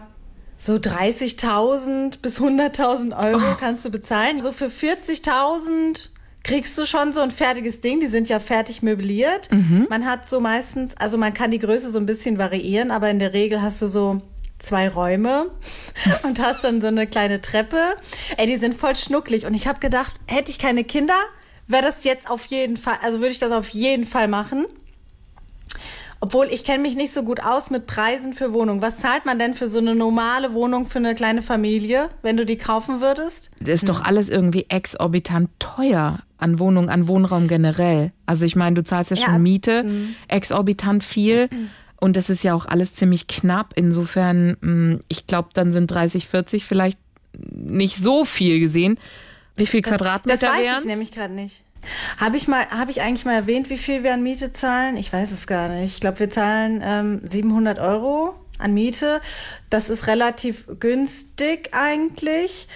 so 0.59 0.75
30.000 0.75 2.21
bis 2.21 2.41
100.000 2.41 3.17
Euro 3.17 3.53
oh. 3.53 3.57
kannst 3.59 3.85
du 3.85 3.91
bezahlen. 3.91 4.41
So 4.43 4.53
für 4.53 4.67
40.000 4.67 6.09
kriegst 6.47 6.79
du 6.79 6.87
schon 6.87 7.13
so 7.13 7.21
ein 7.23 7.33
fertiges 7.33 7.81
Ding. 7.81 7.99
Die 7.99 8.07
sind 8.07 8.29
ja 8.29 8.39
fertig 8.39 8.81
möbliert. 8.81 9.51
Mhm. 9.51 9.89
Man 9.91 10.07
hat 10.07 10.27
so 10.27 10.39
meistens, 10.39 10.97
also 10.97 11.19
man 11.19 11.35
kann 11.35 11.51
die 11.51 11.59
Größe 11.59 11.91
so 11.91 11.99
ein 11.99 12.07
bisschen 12.07 12.39
variieren, 12.39 12.93
aber 12.93 13.11
in 13.11 13.19
der 13.19 13.33
Regel 13.33 13.61
hast 13.63 13.83
du 13.83 13.89
so 13.89 14.23
zwei 14.61 14.89
Räume 14.89 15.51
und 16.23 16.41
hast 16.41 16.63
dann 16.63 16.81
so 16.81 16.87
eine 16.87 17.09
kleine 17.09 17.41
Treppe. 17.41 17.81
Ey, 18.37 18.47
die 18.47 18.59
sind 18.59 18.77
voll 18.77 18.95
schnucklig. 18.95 19.45
Und 19.45 19.55
ich 19.55 19.67
habe 19.67 19.81
gedacht, 19.81 20.15
hätte 20.29 20.53
ich 20.53 20.61
keine 20.61 20.85
Kinder, 20.85 21.19
wäre 21.67 21.83
das 21.83 22.05
jetzt 22.05 22.31
auf 22.31 22.47
jeden 22.47 22.77
Fall, 22.77 22.99
also 23.03 23.19
würde 23.19 23.33
ich 23.33 23.41
das 23.41 23.51
auf 23.51 23.71
jeden 23.71 24.07
Fall 24.07 24.29
machen. 24.29 24.67
Obwohl 26.21 26.47
ich 26.51 26.65
kenne 26.65 26.83
mich 26.83 26.97
nicht 26.97 27.13
so 27.13 27.23
gut 27.23 27.41
aus 27.43 27.71
mit 27.71 27.87
Preisen 27.87 28.33
für 28.33 28.53
Wohnungen. 28.53 28.81
Was 28.81 28.99
zahlt 29.01 29.27
man 29.27 29.39
denn 29.39 29.55
für 29.55 29.69
so 29.69 29.79
eine 29.79 29.95
normale 29.95 30.55
Wohnung 30.55 30.87
für 30.87 30.99
eine 30.99 31.15
kleine 31.15 31.43
Familie, 31.43 32.09
wenn 32.23 32.37
du 32.37 32.47
die 32.47 32.57
kaufen 32.57 33.01
würdest? 33.01 33.51
Das 33.61 33.69
ist 33.69 33.89
doch 33.89 34.03
alles 34.03 34.29
irgendwie 34.29 34.67
exorbitant 34.69 35.51
teuer 35.59 36.19
an 36.39 36.59
Wohnungen, 36.59 36.89
an 36.89 37.07
Wohnraum 37.09 37.49
generell. 37.49 38.13
Also 38.25 38.45
ich 38.45 38.57
meine, 38.57 38.75
du 38.75 38.85
zahlst 38.85 39.11
ja 39.11 39.17
schon 39.17 39.35
ja. 39.35 39.39
Miete, 39.39 39.85
mhm. 39.85 40.15
exorbitant 40.29 41.05
viel. 41.05 41.49
Und 42.01 42.17
das 42.17 42.31
ist 42.31 42.43
ja 42.43 42.55
auch 42.55 42.67
alles 42.67 42.95
ziemlich 42.95 43.27
knapp. 43.27 43.73
Insofern, 43.75 44.57
mm, 44.61 45.01
ich 45.09 45.27
glaube, 45.27 45.51
dann 45.55 45.73
sind 45.73 45.91
30, 45.91 46.27
40 46.27 46.65
vielleicht 46.65 46.99
nicht 47.39 47.97
so 47.97 48.25
viel 48.25 48.61
gesehen. 48.61 48.99
Wie 49.57 49.67
viel 49.67 49.83
Quadratmeter 49.83 50.49
wären? 50.49 50.65
Das 50.65 50.75
weiß 50.75 50.81
ich 50.81 50.87
nämlich 50.87 51.11
gerade 51.13 51.35
nicht. 51.35 51.63
Habe 52.19 52.37
ich 52.37 52.49
mal, 52.49 52.69
habe 52.71 52.91
ich 52.91 53.03
eigentlich 53.03 53.25
mal 53.25 53.35
erwähnt, 53.35 53.71
wie 53.71 53.79
viel 53.79 54.03
wir 54.03 54.15
an 54.15 54.23
Miete 54.23 54.53
zahlen? 54.53 54.97
Ich 54.97 55.13
weiß 55.13 55.33
es 55.33 55.47
gar 55.47 55.69
nicht. 55.69 55.95
Ich 55.95 56.01
glaube, 56.01 56.19
wir 56.21 56.31
zahlen 56.31 56.83
ähm, 56.85 57.21
700 57.23 57.79
Euro 57.79 58.35
an 58.59 58.75
Miete. 58.75 59.21
Das 59.71 59.89
ist 59.89 60.07
relativ 60.07 60.67
günstig 60.81 61.71
eigentlich. 61.73 62.69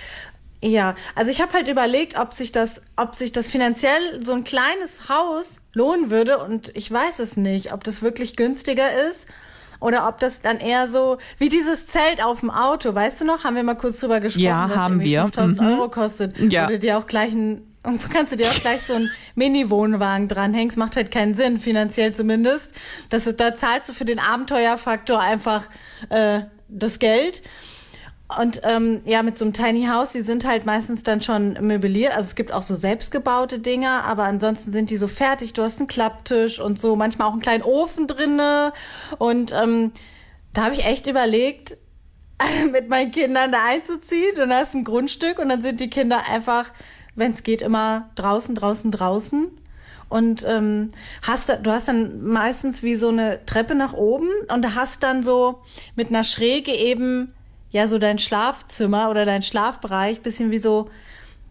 Ja, 0.63 0.95
also 1.15 1.31
ich 1.31 1.41
habe 1.41 1.55
halt 1.55 1.69
überlegt, 1.69 2.19
ob 2.19 2.35
sich 2.35 2.53
das, 2.53 2.83
ob 2.97 3.15
sich 3.15 3.33
das 3.33 3.49
finanziell 3.49 4.23
so 4.23 4.35
ein 4.35 4.45
kleines 4.45 5.09
Haus 5.09 5.63
lohnen 5.73 6.11
würde 6.11 6.39
und 6.39 6.77
ich 6.77 6.91
weiß 6.93 7.19
es 7.19 7.39
nicht, 7.39 7.73
ob 7.73 7.83
das 7.83 8.03
wirklich 8.03 8.37
günstiger 8.37 8.89
ist 9.11 9.27
oder 9.81 10.07
ob 10.07 10.21
das 10.21 10.43
dann 10.43 10.59
eher 10.59 10.87
so 10.87 11.17
wie 11.39 11.49
dieses 11.49 11.87
Zelt 11.87 12.23
auf 12.23 12.41
dem 12.41 12.51
Auto, 12.51 12.95
weißt 12.95 13.23
du 13.23 13.25
noch? 13.25 13.45
Haben 13.45 13.57
wir 13.57 13.63
mal 13.63 13.75
kurz 13.75 14.01
drüber 14.01 14.21
gesprochen, 14.21 14.45
ja, 14.45 14.69
dass 14.69 14.77
haben 14.77 15.01
wir. 15.01 15.23
5000 15.23 15.61
mhm. 15.61 15.67
Euro 15.67 15.89
kostet. 15.89 16.39
Ja. 16.53 16.67
Oder 16.67 16.77
dir 16.77 16.99
auch 16.99 17.07
gleich 17.07 17.33
ein 17.33 17.70
und 17.83 18.11
kannst 18.11 18.33
du 18.33 18.37
dir 18.37 18.49
auch 18.49 18.61
gleich 18.61 18.83
so 18.83 18.95
einen 18.95 19.11
Mini-Wohnwagen 19.37 20.29
dranhängen. 20.29 20.69
Es 20.69 20.77
macht 20.77 20.97
halt 20.97 21.11
keinen 21.11 21.35
Sinn, 21.35 21.59
finanziell 21.59 22.15
zumindest. 22.15 22.73
Das, 23.09 23.25
da 23.37 23.55
zahlst 23.55 23.89
du 23.89 23.93
für 23.95 24.05
den 24.05 24.19
Abenteuerfaktor 24.19 25.19
einfach 25.19 25.69
äh, 26.11 26.43
das 26.69 26.99
Geld. 26.99 27.43
Und 28.39 28.61
ähm, 28.65 29.01
ja, 29.05 29.23
mit 29.23 29.37
so 29.37 29.45
einem 29.45 29.55
Tiny 29.55 29.87
House, 29.87 30.13
die 30.13 30.21
sind 30.21 30.45
halt 30.45 30.67
meistens 30.67 31.03
dann 31.03 31.21
schon 31.21 31.55
möbliert. 31.67 32.13
Also 32.13 32.25
es 32.25 32.35
gibt 32.35 32.53
auch 32.53 32.63
so 32.63 32.75
selbstgebaute 32.75 33.59
Dinger, 33.59 34.05
aber 34.05 34.25
ansonsten 34.25 34.73
sind 34.73 34.91
die 34.91 34.97
so 34.97 35.09
fertig. 35.09 35.55
Du 35.55 35.63
hast 35.63 35.79
einen 35.79 35.89
Klapptisch 35.89 36.61
und 36.61 36.79
so, 36.79 36.97
manchmal 36.97 37.29
auch 37.29 37.33
einen 37.33 37.43
kleinen 37.43 37.63
Ofen 37.63 38.07
drinne. 38.07 38.73
Und 39.19 39.53
ähm, 39.53 39.93
da 40.53 40.65
habe 40.65 40.75
ich 40.75 40.85
echt 40.85 41.07
überlegt, 41.07 41.79
mit 42.73 42.89
meinen 42.89 43.11
Kindern 43.11 43.53
da 43.53 43.65
einzuziehen. 43.67 44.41
Und 44.41 44.51
da 44.51 44.59
hast 44.59 44.75
ein 44.75 44.85
Grundstück 44.85 45.39
und 45.39 45.49
dann 45.49 45.63
sind 45.63 45.81
die 45.81 45.91
Kinder 45.91 46.23
einfach 46.31 46.73
wenn 47.21 47.33
es 47.33 47.45
geht, 47.45 47.63
immer 47.63 48.11
draußen, 48.17 48.57
draußen, 48.57 48.91
draußen. 48.91 49.51
Und 50.09 50.45
ähm, 50.49 50.89
hast 51.23 51.57
du 51.63 51.71
hast 51.71 51.87
dann 51.87 52.25
meistens 52.25 52.83
wie 52.83 52.97
so 52.97 53.11
eine 53.11 53.47
Treppe 53.47 53.77
nach 53.77 53.93
oben 53.93 54.29
und 54.53 54.75
hast 54.75 55.05
dann 55.05 55.23
so 55.23 55.61
mit 55.95 56.09
einer 56.09 56.25
Schräge 56.25 56.73
eben 56.73 57.33
ja 57.71 57.87
so 57.87 57.99
dein 57.99 58.19
Schlafzimmer 58.19 59.11
oder 59.11 59.25
dein 59.25 59.45
Schlafbereich, 59.45 60.21
bisschen 60.21 60.51
wie 60.51 60.59
so 60.59 60.91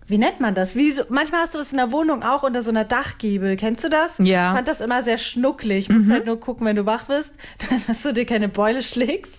wie 0.10 0.18
nennt 0.18 0.40
man 0.40 0.56
das? 0.56 0.76
Wie 0.76 0.92
so, 0.92 1.04
manchmal 1.10 1.42
hast 1.42 1.54
du 1.54 1.60
das 1.60 1.72
in 1.72 1.78
der 1.78 1.92
Wohnung 1.92 2.24
auch 2.24 2.42
unter 2.42 2.64
so 2.64 2.72
einer 2.72 2.84
Dachgiebel. 2.84 3.56
Kennst 3.58 3.84
du 3.84 3.90
das? 3.90 4.16
Ja. 4.18 4.50
Ich 4.50 4.56
fand 4.56 4.68
das 4.68 4.82
immer 4.82 5.04
sehr 5.04 5.20
schnucklig. 5.20 5.88
Du 5.88 5.94
musst 5.94 6.08
mhm. 6.08 6.14
halt 6.14 6.26
nur 6.26 6.40
gucken, 6.40 6.66
wenn 6.66 6.76
du 6.76 6.88
wach 6.88 7.06
bist, 7.06 7.36
dass 7.88 8.02
du 8.02 8.14
dir 8.14 8.26
keine 8.26 8.50
Beule 8.50 8.82
schlägst. 8.82 9.36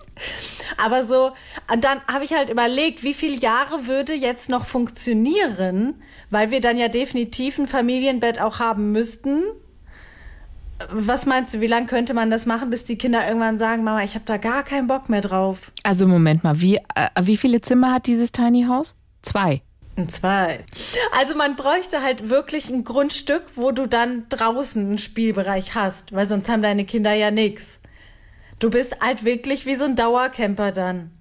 Aber 0.77 1.05
so, 1.05 1.31
und 1.73 1.83
dann 1.83 1.99
habe 2.11 2.23
ich 2.23 2.33
halt 2.33 2.49
überlegt, 2.49 3.03
wie 3.03 3.13
viele 3.13 3.35
Jahre 3.35 3.87
würde 3.87 4.13
jetzt 4.13 4.49
noch 4.49 4.65
funktionieren, 4.65 5.95
weil 6.29 6.51
wir 6.51 6.61
dann 6.61 6.77
ja 6.77 6.87
definitiv 6.87 7.59
ein 7.59 7.67
Familienbett 7.67 8.39
auch 8.39 8.59
haben 8.59 8.93
müssten. 8.93 9.43
Was 10.89 11.25
meinst 11.25 11.53
du, 11.53 11.59
wie 11.59 11.67
lange 11.67 11.85
könnte 11.85 12.13
man 12.13 12.31
das 12.31 12.45
machen, 12.45 12.69
bis 12.69 12.85
die 12.85 12.97
Kinder 12.97 13.27
irgendwann 13.27 13.59
sagen, 13.59 13.83
Mama, 13.83 14.03
ich 14.03 14.15
habe 14.15 14.25
da 14.25 14.37
gar 14.37 14.63
keinen 14.63 14.87
Bock 14.87 15.09
mehr 15.09 15.21
drauf? 15.21 15.71
Also 15.83 16.07
Moment 16.07 16.43
mal, 16.43 16.61
wie, 16.61 16.77
äh, 16.77 17.09
wie 17.21 17.37
viele 17.37 17.61
Zimmer 17.61 17.93
hat 17.93 18.07
dieses 18.07 18.31
Tiny 18.31 18.65
House? 18.67 18.95
Zwei. 19.21 19.61
Zwei. 20.07 20.63
Also 21.17 21.35
man 21.35 21.55
bräuchte 21.55 22.01
halt 22.01 22.29
wirklich 22.29 22.69
ein 22.69 22.83
Grundstück, 22.83 23.43
wo 23.55 23.71
du 23.71 23.87
dann 23.87 24.25
draußen 24.29 24.83
einen 24.85 24.97
Spielbereich 24.97 25.75
hast, 25.75 26.13
weil 26.13 26.27
sonst 26.27 26.49
haben 26.49 26.61
deine 26.61 26.85
Kinder 26.85 27.13
ja 27.13 27.29
nichts. 27.29 27.79
Du 28.59 28.69
bist 28.69 29.01
halt 29.01 29.25
wirklich 29.25 29.65
wie 29.65 29.75
so 29.75 29.85
ein 29.85 29.95
Dauercamper 29.95 30.71
dann. 30.71 31.11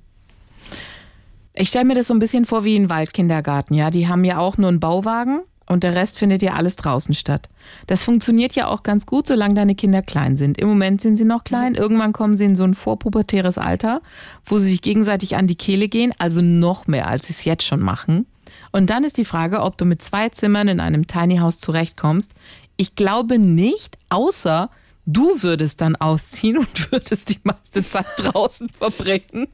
Ich 1.53 1.69
stelle 1.69 1.85
mir 1.85 1.95
das 1.95 2.07
so 2.07 2.15
ein 2.15 2.21
bisschen 2.21 2.45
vor 2.45 2.65
wie 2.65 2.77
ein 2.77 2.89
Waldkindergarten, 2.89 3.75
ja. 3.75 3.91
Die 3.91 4.09
haben 4.09 4.25
ja 4.25 4.39
auch 4.39 4.57
nur 4.57 4.69
einen 4.69 4.81
Bauwagen 4.81 5.41
Und 5.71 5.85
der 5.85 5.95
Rest 5.95 6.19
findet 6.19 6.43
ja 6.43 6.55
alles 6.55 6.75
draußen 6.75 7.15
statt. 7.15 7.49
Das 7.87 8.03
funktioniert 8.03 8.57
ja 8.57 8.67
auch 8.67 8.83
ganz 8.83 9.07
gut, 9.07 9.29
solange 9.29 9.55
deine 9.55 9.77
Kinder 9.77 10.03
klein 10.03 10.37
sind. 10.37 10.59
Im 10.59 10.69
Moment 10.69 11.01
sind 11.01 11.15
sie 11.15 11.25
noch 11.25 11.45
klein. 11.45 11.77
Irgendwann 11.77 12.13
kommen 12.13 12.35
sie 12.35 12.47
in 12.47 12.57
so 12.57 12.65
ein 12.65 12.75
vorpubertäres 12.75 13.57
Alter, 13.57 14.03
wo 14.45 14.59
sie 14.59 14.69
sich 14.69 14.83
gegenseitig 14.83 15.37
an 15.37 15.47
die 15.47 15.55
Kehle 15.55 15.87
gehen, 15.89 16.13
also 16.19 16.41
noch 16.43 16.89
mehr, 16.89 17.07
als 17.07 17.29
sie 17.29 17.35
es 17.35 17.45
jetzt 17.45 17.63
schon 17.63 17.79
machen. 17.81 18.27
Und 18.73 18.91
dann 18.91 19.05
ist 19.05 19.17
die 19.17 19.25
Frage, 19.25 19.61
ob 19.63 19.77
du 19.79 19.85
mit 19.85 20.03
zwei 20.03 20.29
Zimmern 20.29 20.69
in 20.69 20.81
einem 20.81 21.07
Tiny 21.07 21.39
House 21.39 21.59
zurechtkommst. 21.59 22.35
Ich 22.77 22.95
glaube 22.95 23.39
nicht, 23.39 23.99
außer 24.09 24.71
du 25.07 25.43
würdest 25.43 25.81
dann 25.81 25.97
ausziehen 25.97 26.59
und 26.59 26.93
würdest 26.93 27.31
die 27.31 27.41
meiste 27.43 27.85
Zeit 27.85 28.07
draußen 28.17 28.69
verbringen. 28.69 29.49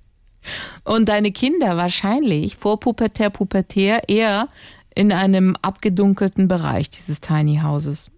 Und 0.85 1.09
deine 1.09 1.33
Kinder 1.33 1.76
wahrscheinlich 1.76 2.57
vor 2.57 2.79
Pubertär, 2.79 3.31
Pubertär 3.31 4.09
eher 4.09 4.48
in 4.94 5.12
einem 5.12 5.57
abgedunkelten 5.61 6.48
Bereich 6.48 6.88
dieses 6.90 7.20
Tiny 7.20 7.61
Houses. 7.62 8.11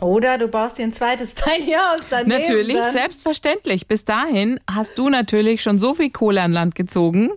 Oder 0.00 0.38
du 0.38 0.48
baust 0.48 0.78
dir 0.78 0.84
ein 0.84 0.92
zweites 0.92 1.34
Tiny 1.34 1.72
House 1.72 2.02
daneben. 2.08 2.40
Natürlich, 2.40 2.76
dann. 2.76 2.92
selbstverständlich. 2.92 3.86
Bis 3.86 4.04
dahin 4.04 4.60
hast 4.70 4.96
du 4.98 5.08
natürlich 5.08 5.62
schon 5.62 5.78
so 5.78 5.94
viel 5.94 6.10
Kohle 6.10 6.42
an 6.42 6.52
Land 6.52 6.74
gezogen, 6.74 7.30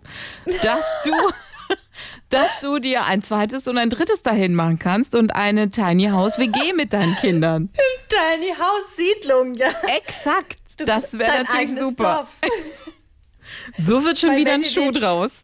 dass 0.45 0.85
du, 1.03 1.11
dass 2.31 2.59
du 2.61 2.79
dir 2.79 3.05
ein 3.05 3.21
zweites 3.21 3.67
und 3.67 3.77
ein 3.77 3.89
drittes 3.89 4.23
dahin 4.23 4.55
machen 4.55 4.79
kannst 4.79 5.13
und 5.15 5.35
eine 5.35 5.69
Tiny 5.69 6.07
House 6.07 6.37
WG 6.39 6.73
mit 6.73 6.93
deinen 6.93 7.15
Kindern. 7.17 7.69
Tiny 8.09 8.53
House 8.57 8.95
Siedlung, 8.95 9.53
ja. 9.55 9.69
Exakt. 9.97 10.57
Du 10.77 10.85
Das 10.85 11.17
wäre 11.19 11.43
natürlich 11.43 11.75
super. 11.77 12.25
Dorf. 12.41 12.51
So 13.77 14.03
wird 14.03 14.17
schon 14.19 14.31
Weil 14.31 14.37
wieder 14.39 14.53
ein 14.53 14.63
Schuh 14.63 14.91
den- 14.91 15.01
draus. 15.01 15.41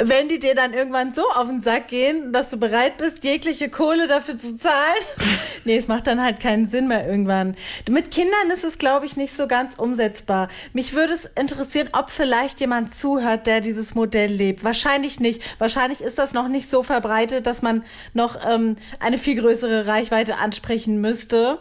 Wenn 0.00 0.28
die 0.28 0.40
dir 0.40 0.56
dann 0.56 0.74
irgendwann 0.74 1.12
so 1.12 1.22
auf 1.36 1.46
den 1.46 1.60
Sack 1.60 1.86
gehen, 1.86 2.32
dass 2.32 2.50
du 2.50 2.56
bereit 2.56 2.98
bist, 2.98 3.22
jegliche 3.22 3.68
Kohle 3.70 4.08
dafür 4.08 4.36
zu 4.36 4.56
zahlen, 4.56 5.02
nee, 5.64 5.76
es 5.76 5.86
macht 5.86 6.08
dann 6.08 6.22
halt 6.22 6.40
keinen 6.40 6.66
Sinn 6.66 6.88
mehr 6.88 7.06
irgendwann. 7.06 7.54
Mit 7.88 8.10
Kindern 8.10 8.50
ist 8.52 8.64
es, 8.64 8.78
glaube 8.78 9.06
ich, 9.06 9.16
nicht 9.16 9.36
so 9.36 9.46
ganz 9.46 9.76
umsetzbar. 9.76 10.48
Mich 10.72 10.94
würde 10.94 11.12
es 11.12 11.26
interessieren, 11.26 11.90
ob 11.92 12.10
vielleicht 12.10 12.58
jemand 12.58 12.92
zuhört, 12.92 13.46
der 13.46 13.60
dieses 13.60 13.94
Modell 13.94 14.32
lebt. 14.32 14.64
Wahrscheinlich 14.64 15.20
nicht. 15.20 15.42
Wahrscheinlich 15.60 16.00
ist 16.00 16.18
das 16.18 16.32
noch 16.32 16.48
nicht 16.48 16.68
so 16.68 16.82
verbreitet, 16.82 17.46
dass 17.46 17.62
man 17.62 17.84
noch 18.14 18.36
ähm, 18.50 18.76
eine 18.98 19.16
viel 19.16 19.40
größere 19.40 19.86
Reichweite 19.86 20.38
ansprechen 20.38 21.00
müsste 21.00 21.60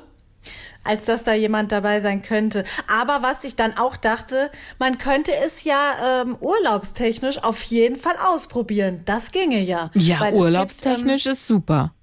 als 0.88 1.06
dass 1.06 1.24
da 1.24 1.34
jemand 1.34 1.72
dabei 1.72 2.02
sein 2.02 2.22
könnte. 2.22 2.64
Aber 2.88 3.22
was 3.22 3.44
ich 3.44 3.56
dann 3.56 3.78
auch 3.78 3.98
dachte, 3.98 4.50
man 4.80 4.98
könnte 4.98 5.32
es 5.46 5.64
ja 5.64 6.24
ähm, 6.24 6.38
urlaubstechnisch 6.40 7.44
auf 7.44 7.62
jeden 7.64 7.98
Fall 7.98 8.16
ausprobieren. 8.26 9.02
Das 9.06 9.32
ginge 9.32 9.62
ja. 9.62 9.92
Ja, 9.94 10.20
Weil 10.20 10.34
es 10.34 10.40
urlaubstechnisch 10.40 11.26
ist 11.26 11.46
super. 11.46 11.94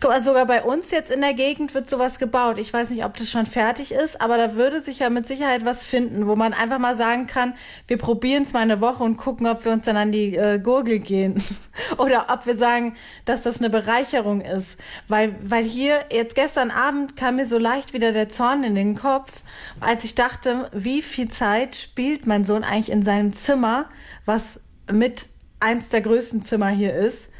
Guck 0.00 0.10
mal, 0.10 0.22
sogar 0.22 0.46
bei 0.46 0.62
uns 0.62 0.90
jetzt 0.90 1.10
in 1.10 1.20
der 1.20 1.34
Gegend 1.34 1.74
wird 1.74 1.88
sowas 1.88 2.18
gebaut. 2.18 2.58
Ich 2.58 2.72
weiß 2.72 2.90
nicht, 2.90 3.04
ob 3.04 3.16
das 3.16 3.30
schon 3.30 3.46
fertig 3.46 3.92
ist, 3.92 4.20
aber 4.20 4.36
da 4.36 4.54
würde 4.54 4.82
sich 4.82 4.98
ja 4.98 5.10
mit 5.10 5.26
Sicherheit 5.26 5.64
was 5.64 5.84
finden, 5.84 6.26
wo 6.26 6.36
man 6.36 6.52
einfach 6.52 6.78
mal 6.78 6.96
sagen 6.96 7.26
kann, 7.26 7.54
wir 7.86 7.98
probieren 7.98 8.42
es 8.42 8.52
mal 8.52 8.60
eine 8.60 8.80
Woche 8.80 9.04
und 9.04 9.16
gucken, 9.16 9.46
ob 9.46 9.64
wir 9.64 9.72
uns 9.72 9.86
dann 9.86 9.96
an 9.96 10.12
die 10.12 10.36
äh, 10.36 10.58
Gurgel 10.58 10.98
gehen. 10.98 11.42
Oder 11.98 12.26
ob 12.30 12.46
wir 12.46 12.56
sagen, 12.56 12.96
dass 13.24 13.42
das 13.42 13.58
eine 13.58 13.70
Bereicherung 13.70 14.40
ist. 14.40 14.78
Weil, 15.08 15.34
weil 15.42 15.64
hier, 15.64 15.94
jetzt 16.10 16.34
gestern 16.34 16.70
Abend 16.70 17.16
kam 17.16 17.36
mir 17.36 17.46
so 17.46 17.58
leicht 17.58 17.92
wieder 17.92 18.12
der 18.12 18.28
Zorn 18.28 18.64
in 18.64 18.74
den 18.74 18.96
Kopf, 18.96 19.42
als 19.80 20.04
ich 20.04 20.14
dachte, 20.14 20.68
wie 20.72 21.02
viel 21.02 21.28
Zeit 21.28 21.76
spielt 21.76 22.26
mein 22.26 22.44
Sohn 22.44 22.64
eigentlich 22.64 22.90
in 22.90 23.02
seinem 23.02 23.32
Zimmer, 23.32 23.86
was 24.24 24.60
mit 24.90 25.28
eins 25.60 25.88
der 25.88 26.00
größten 26.00 26.42
Zimmer 26.42 26.68
hier 26.68 26.94
ist, 26.94 27.30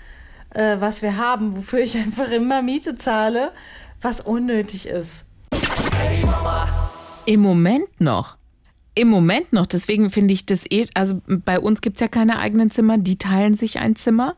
äh, 0.57 0.81
was 0.81 1.03
wir 1.03 1.17
haben, 1.17 1.57
wofür 1.57 1.81
ich 1.81 1.97
einfach 1.99 2.31
immer 2.31 2.63
Miete 2.63 2.97
zahle, 2.97 3.53
was 4.01 4.21
unnötig 4.21 4.89
ist. 4.89 5.25
Im 7.27 7.41
Moment 7.41 8.01
noch. 8.01 8.37
Im 8.95 9.09
Moment 9.09 9.53
noch. 9.53 9.67
Deswegen 9.67 10.11
finde 10.11 10.33
ich 10.33 10.47
das 10.47 10.65
eh, 10.71 10.87
also 10.95 11.21
bei 11.27 11.61
uns 11.61 11.83
gibt 11.83 11.97
es 11.97 12.01
ja 12.01 12.09
keine 12.09 12.39
eigenen 12.39 12.71
Zimmer, 12.71 12.99
die 12.99 13.19
teilen 13.19 13.55
sich 13.55 13.79
ein 13.79 13.97
Zimmer. 13.97 14.35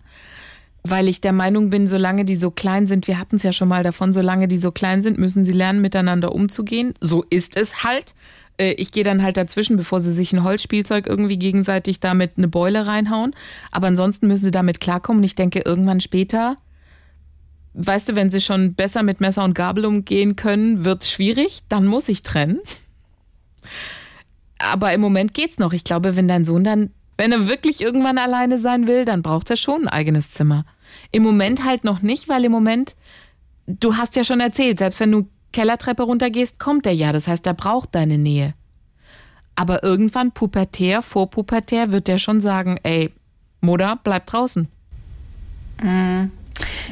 Weil 0.85 1.09
ich 1.09 1.21
der 1.21 1.33
Meinung 1.33 1.71
bin, 1.71 1.87
solange 1.87 2.25
die 2.25 2.37
so 2.37 2.51
klein 2.51 2.87
sind, 2.87 3.09
wir 3.09 3.19
hatten 3.19 3.37
es 3.37 3.43
ja 3.43 3.53
schon 3.53 3.69
mal 3.69 3.83
davon, 3.83 4.13
solange 4.13 4.49
die 4.49 4.57
so 4.57 4.73
klein 4.73 5.03
sind, 5.03 5.19
müssen 5.19 5.45
sie 5.45 5.53
lernen, 5.53 5.81
miteinander 5.81 6.33
umzugehen. 6.33 6.95
So 7.01 7.25
ist 7.29 7.57
es 7.57 7.85
halt. 7.85 8.15
Äh, 8.59 8.73
Ich 8.73 8.93
gehe 8.93 9.05
dann 9.05 9.23
halt 9.23 9.37
dazwischen, 9.37 9.77
bevor 9.77 10.01
sie 10.01 10.13
sich 10.13 10.33
ein 10.33 10.45
Holzspielzeug 10.45 11.07
irgendwie 11.07 11.39
gegenseitig 11.39 12.01
damit 12.01 12.33
eine 12.37 12.49
Beule 12.49 12.87
reinhauen. 12.87 13.35
Aber 13.71 13.87
ansonsten 13.87 14.27
müssen 14.27 14.45
sie 14.45 14.51
damit 14.51 14.81
klarkommen. 14.81 15.21
Und 15.21 15.25
ich 15.25 15.35
denke, 15.35 15.61
irgendwann 15.65 16.01
später, 16.01 16.59
weißt 17.75 18.11
du, 18.11 18.15
wenn 18.15 18.31
sie 18.31 18.41
schon 18.41 18.75
besser 18.75 19.03
mit 19.03 19.21
Messer 19.21 19.45
und 19.45 19.55
Gabel 19.55 19.87
umgehen 19.87 20.37
können, 20.37 20.85
wird's 20.85 21.11
schwierig. 21.11 21.61
Dann 21.69 21.87
muss 21.87 22.09
ich 22.09 22.23
trennen. 22.23 22.61
Aber 24.59 24.93
im 24.93 25.01
Moment 25.01 25.35
geht's 25.35 25.59
noch. 25.59 25.73
Ich 25.73 25.85
glaube, 25.85 26.17
wenn 26.17 26.29
dein 26.29 26.45
Sohn 26.45 26.65
dann, 26.65 26.91
wenn 27.17 27.33
er 27.33 27.49
wirklich 27.49 27.81
irgendwann 27.81 28.19
alleine 28.19 28.59
sein 28.59 28.87
will, 28.87 29.05
dann 29.05 29.23
braucht 29.23 29.51
er 29.51 29.57
schon 29.57 29.83
ein 29.83 29.89
eigenes 29.89 30.33
Zimmer. 30.33 30.65
Im 31.13 31.23
Moment 31.23 31.65
halt 31.65 31.85
noch 31.85 32.03
nicht, 32.03 32.29
weil 32.29 32.45
im 32.45 32.53
Moment, 32.53 32.97
du 33.67 33.97
hast 33.97 34.17
ja 34.17 34.25
schon 34.25 34.41
erzählt, 34.41 34.79
selbst 34.79 35.01
wenn 35.01 35.13
du 35.13 35.29
Kellertreppe 35.53 36.03
runtergehst, 36.03 36.59
kommt 36.59 36.87
er 36.87 36.93
ja. 36.93 37.13
Das 37.13 37.29
heißt, 37.29 37.47
er 37.47 37.55
braucht 37.55 37.95
deine 37.95 38.19
Nähe. 38.19 38.55
Aber 39.57 39.83
irgendwann 39.83 40.33
pubertär, 40.33 41.03
vorpubertär, 41.03 41.91
wird 41.91 42.09
er 42.09 42.19
schon 42.19 42.41
sagen, 42.41 42.79
ey, 42.83 43.13
Mutter, 43.61 43.99
bleib 44.03 44.27
draußen. 44.27 44.69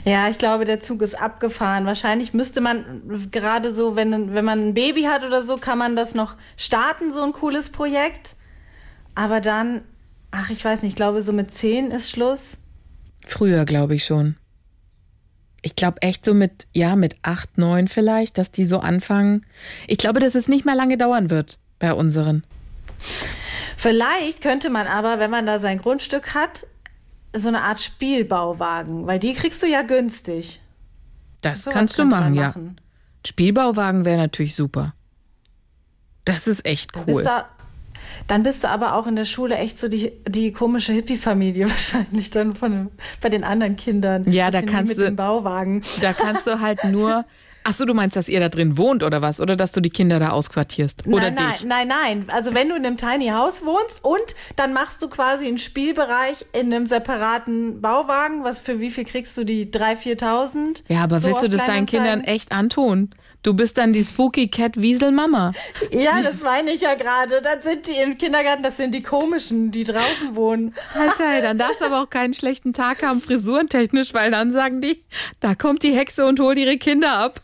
Ja, 0.04 0.28
ich 0.28 0.38
glaube, 0.38 0.64
der 0.64 0.80
Zug 0.80 1.02
ist 1.02 1.20
abgefahren. 1.20 1.86
Wahrscheinlich 1.86 2.34
müsste 2.34 2.60
man 2.60 3.28
gerade 3.30 3.72
so, 3.74 3.96
wenn, 3.96 4.34
wenn 4.34 4.44
man 4.44 4.68
ein 4.68 4.74
Baby 4.74 5.02
hat 5.02 5.24
oder 5.24 5.42
so, 5.42 5.56
kann 5.56 5.78
man 5.78 5.96
das 5.96 6.14
noch 6.14 6.36
starten, 6.56 7.10
so 7.10 7.22
ein 7.22 7.32
cooles 7.32 7.70
Projekt. 7.70 8.36
Aber 9.14 9.40
dann, 9.40 9.82
ach, 10.30 10.50
ich 10.50 10.64
weiß 10.64 10.82
nicht, 10.82 10.90
ich 10.90 10.96
glaube, 10.96 11.22
so 11.22 11.32
mit 11.32 11.50
zehn 11.50 11.90
ist 11.90 12.10
Schluss. 12.10 12.58
Früher, 13.26 13.64
glaube 13.64 13.94
ich 13.94 14.04
schon. 14.04 14.36
Ich 15.66 15.74
glaube 15.74 16.00
echt 16.00 16.24
so 16.24 16.32
mit, 16.32 16.68
ja, 16.72 16.94
mit 16.94 17.16
acht, 17.22 17.58
neun 17.58 17.88
vielleicht, 17.88 18.38
dass 18.38 18.52
die 18.52 18.66
so 18.66 18.78
anfangen. 18.78 19.44
Ich 19.88 19.98
glaube, 19.98 20.20
dass 20.20 20.36
es 20.36 20.46
nicht 20.46 20.64
mehr 20.64 20.76
lange 20.76 20.96
dauern 20.96 21.28
wird 21.28 21.58
bei 21.80 21.92
unseren. 21.92 22.44
Vielleicht 23.76 24.42
könnte 24.42 24.70
man 24.70 24.86
aber, 24.86 25.18
wenn 25.18 25.32
man 25.32 25.44
da 25.44 25.58
sein 25.58 25.78
Grundstück 25.78 26.34
hat, 26.34 26.68
so 27.34 27.48
eine 27.48 27.62
Art 27.62 27.80
Spielbauwagen, 27.80 29.08
weil 29.08 29.18
die 29.18 29.34
kriegst 29.34 29.60
du 29.60 29.66
ja 29.66 29.82
günstig. 29.82 30.60
Das 31.40 31.64
Sowas 31.64 31.74
kannst 31.74 31.98
du 31.98 32.04
machen, 32.04 32.20
man 32.26 32.34
ja. 32.34 32.46
machen. 32.46 32.80
Spielbauwagen 33.26 34.04
wäre 34.04 34.18
natürlich 34.18 34.54
super. 34.54 34.94
Das 36.24 36.46
ist 36.46 36.64
echt 36.64 36.92
cool. 37.08 37.24
da, 37.24 37.48
dann 38.28 38.42
bist 38.42 38.64
du 38.64 38.68
aber 38.68 38.94
auch 38.94 39.06
in 39.06 39.16
der 39.16 39.24
Schule 39.24 39.56
echt 39.56 39.78
so 39.78 39.88
die, 39.88 40.12
die 40.28 40.52
komische 40.52 40.92
Hippie-Familie 40.92 41.68
wahrscheinlich 41.68 42.30
dann 42.30 42.52
von, 42.54 42.90
bei 43.20 43.28
den 43.28 43.44
anderen 43.44 43.76
Kindern. 43.76 44.30
Ja, 44.30 44.50
da 44.50 44.62
kannst 44.62 44.90
mit 44.90 44.98
du- 44.98 45.04
dem 45.04 45.16
Bauwagen. 45.16 45.82
Da 46.00 46.12
kannst 46.12 46.46
du 46.46 46.60
halt 46.60 46.84
nur. 46.84 47.24
Ach 47.68 47.74
so, 47.74 47.84
du 47.84 47.94
meinst, 47.94 48.14
dass 48.14 48.28
ihr 48.28 48.38
da 48.38 48.48
drin 48.48 48.76
wohnt 48.78 49.02
oder 49.02 49.22
was? 49.22 49.40
Oder 49.40 49.56
dass 49.56 49.72
du 49.72 49.80
die 49.80 49.90
Kinder 49.90 50.20
da 50.20 50.28
ausquartierst? 50.30 51.04
Oder 51.08 51.32
nein, 51.32 51.36
dich? 51.54 51.64
nein, 51.64 51.88
nein, 51.88 52.18
nein. 52.20 52.26
Also 52.28 52.54
wenn 52.54 52.68
du 52.68 52.76
in 52.76 52.86
einem 52.86 52.96
Tiny 52.96 53.26
House 53.30 53.64
wohnst 53.64 54.04
und 54.04 54.20
dann 54.54 54.72
machst 54.72 55.02
du 55.02 55.08
quasi 55.08 55.48
einen 55.48 55.58
Spielbereich 55.58 56.46
in 56.52 56.72
einem 56.72 56.86
separaten 56.86 57.80
Bauwagen. 57.80 58.44
Was 58.44 58.60
für 58.60 58.78
wie 58.78 58.92
viel 58.92 59.04
kriegst 59.04 59.36
du 59.36 59.42
die? 59.42 59.66
3.000, 59.66 60.20
4.000? 60.20 60.82
Ja, 60.86 61.02
aber 61.02 61.18
So 61.18 61.26
willst 61.26 61.42
du 61.42 61.48
das 61.48 61.66
deinen 61.66 61.86
Kindern 61.86 62.20
echt 62.20 62.52
antun? 62.52 63.10
Du 63.46 63.54
bist 63.54 63.78
dann 63.78 63.92
die 63.92 64.02
Spooky 64.02 64.48
Cat 64.48 64.76
Wiesel 64.76 65.12
Mama. 65.12 65.52
Ja, 65.92 66.20
das 66.20 66.42
meine 66.42 66.72
ich 66.72 66.80
ja 66.80 66.94
gerade. 66.94 67.40
Dann 67.40 67.62
sind 67.62 67.86
die 67.86 67.92
im 67.92 68.18
Kindergarten, 68.18 68.64
das 68.64 68.76
sind 68.76 68.92
die 68.92 69.04
komischen, 69.04 69.70
die 69.70 69.84
draußen 69.84 70.34
wohnen. 70.34 70.74
Alter, 70.98 71.32
ey, 71.32 71.42
dann 71.42 71.56
darfst 71.56 71.80
du 71.80 71.84
aber 71.84 72.02
auch 72.02 72.10
keinen 72.10 72.34
schlechten 72.34 72.72
Tag 72.72 73.04
haben, 73.04 73.20
frisurentechnisch, 73.20 74.14
weil 74.14 74.32
dann 74.32 74.50
sagen 74.50 74.80
die, 74.80 75.04
da 75.38 75.54
kommt 75.54 75.84
die 75.84 75.92
Hexe 75.92 76.26
und 76.26 76.40
holt 76.40 76.58
ihre 76.58 76.76
Kinder 76.76 77.12
ab. 77.12 77.40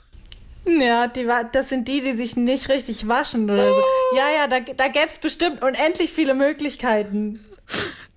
Ja, 0.67 1.07
die, 1.07 1.25
das 1.53 1.69
sind 1.69 1.87
die, 1.87 2.01
die 2.01 2.15
sich 2.15 2.35
nicht 2.35 2.69
richtig 2.69 3.07
waschen 3.07 3.49
oder 3.49 3.69
so. 3.69 3.83
Ja, 4.17 4.25
ja, 4.37 4.49
da, 4.49 4.59
da 4.59 4.89
gäbe 4.89 5.07
es 5.07 5.19
bestimmt 5.19 5.63
unendlich 5.63 6.11
viele 6.11 6.35
Möglichkeiten. 6.35 7.39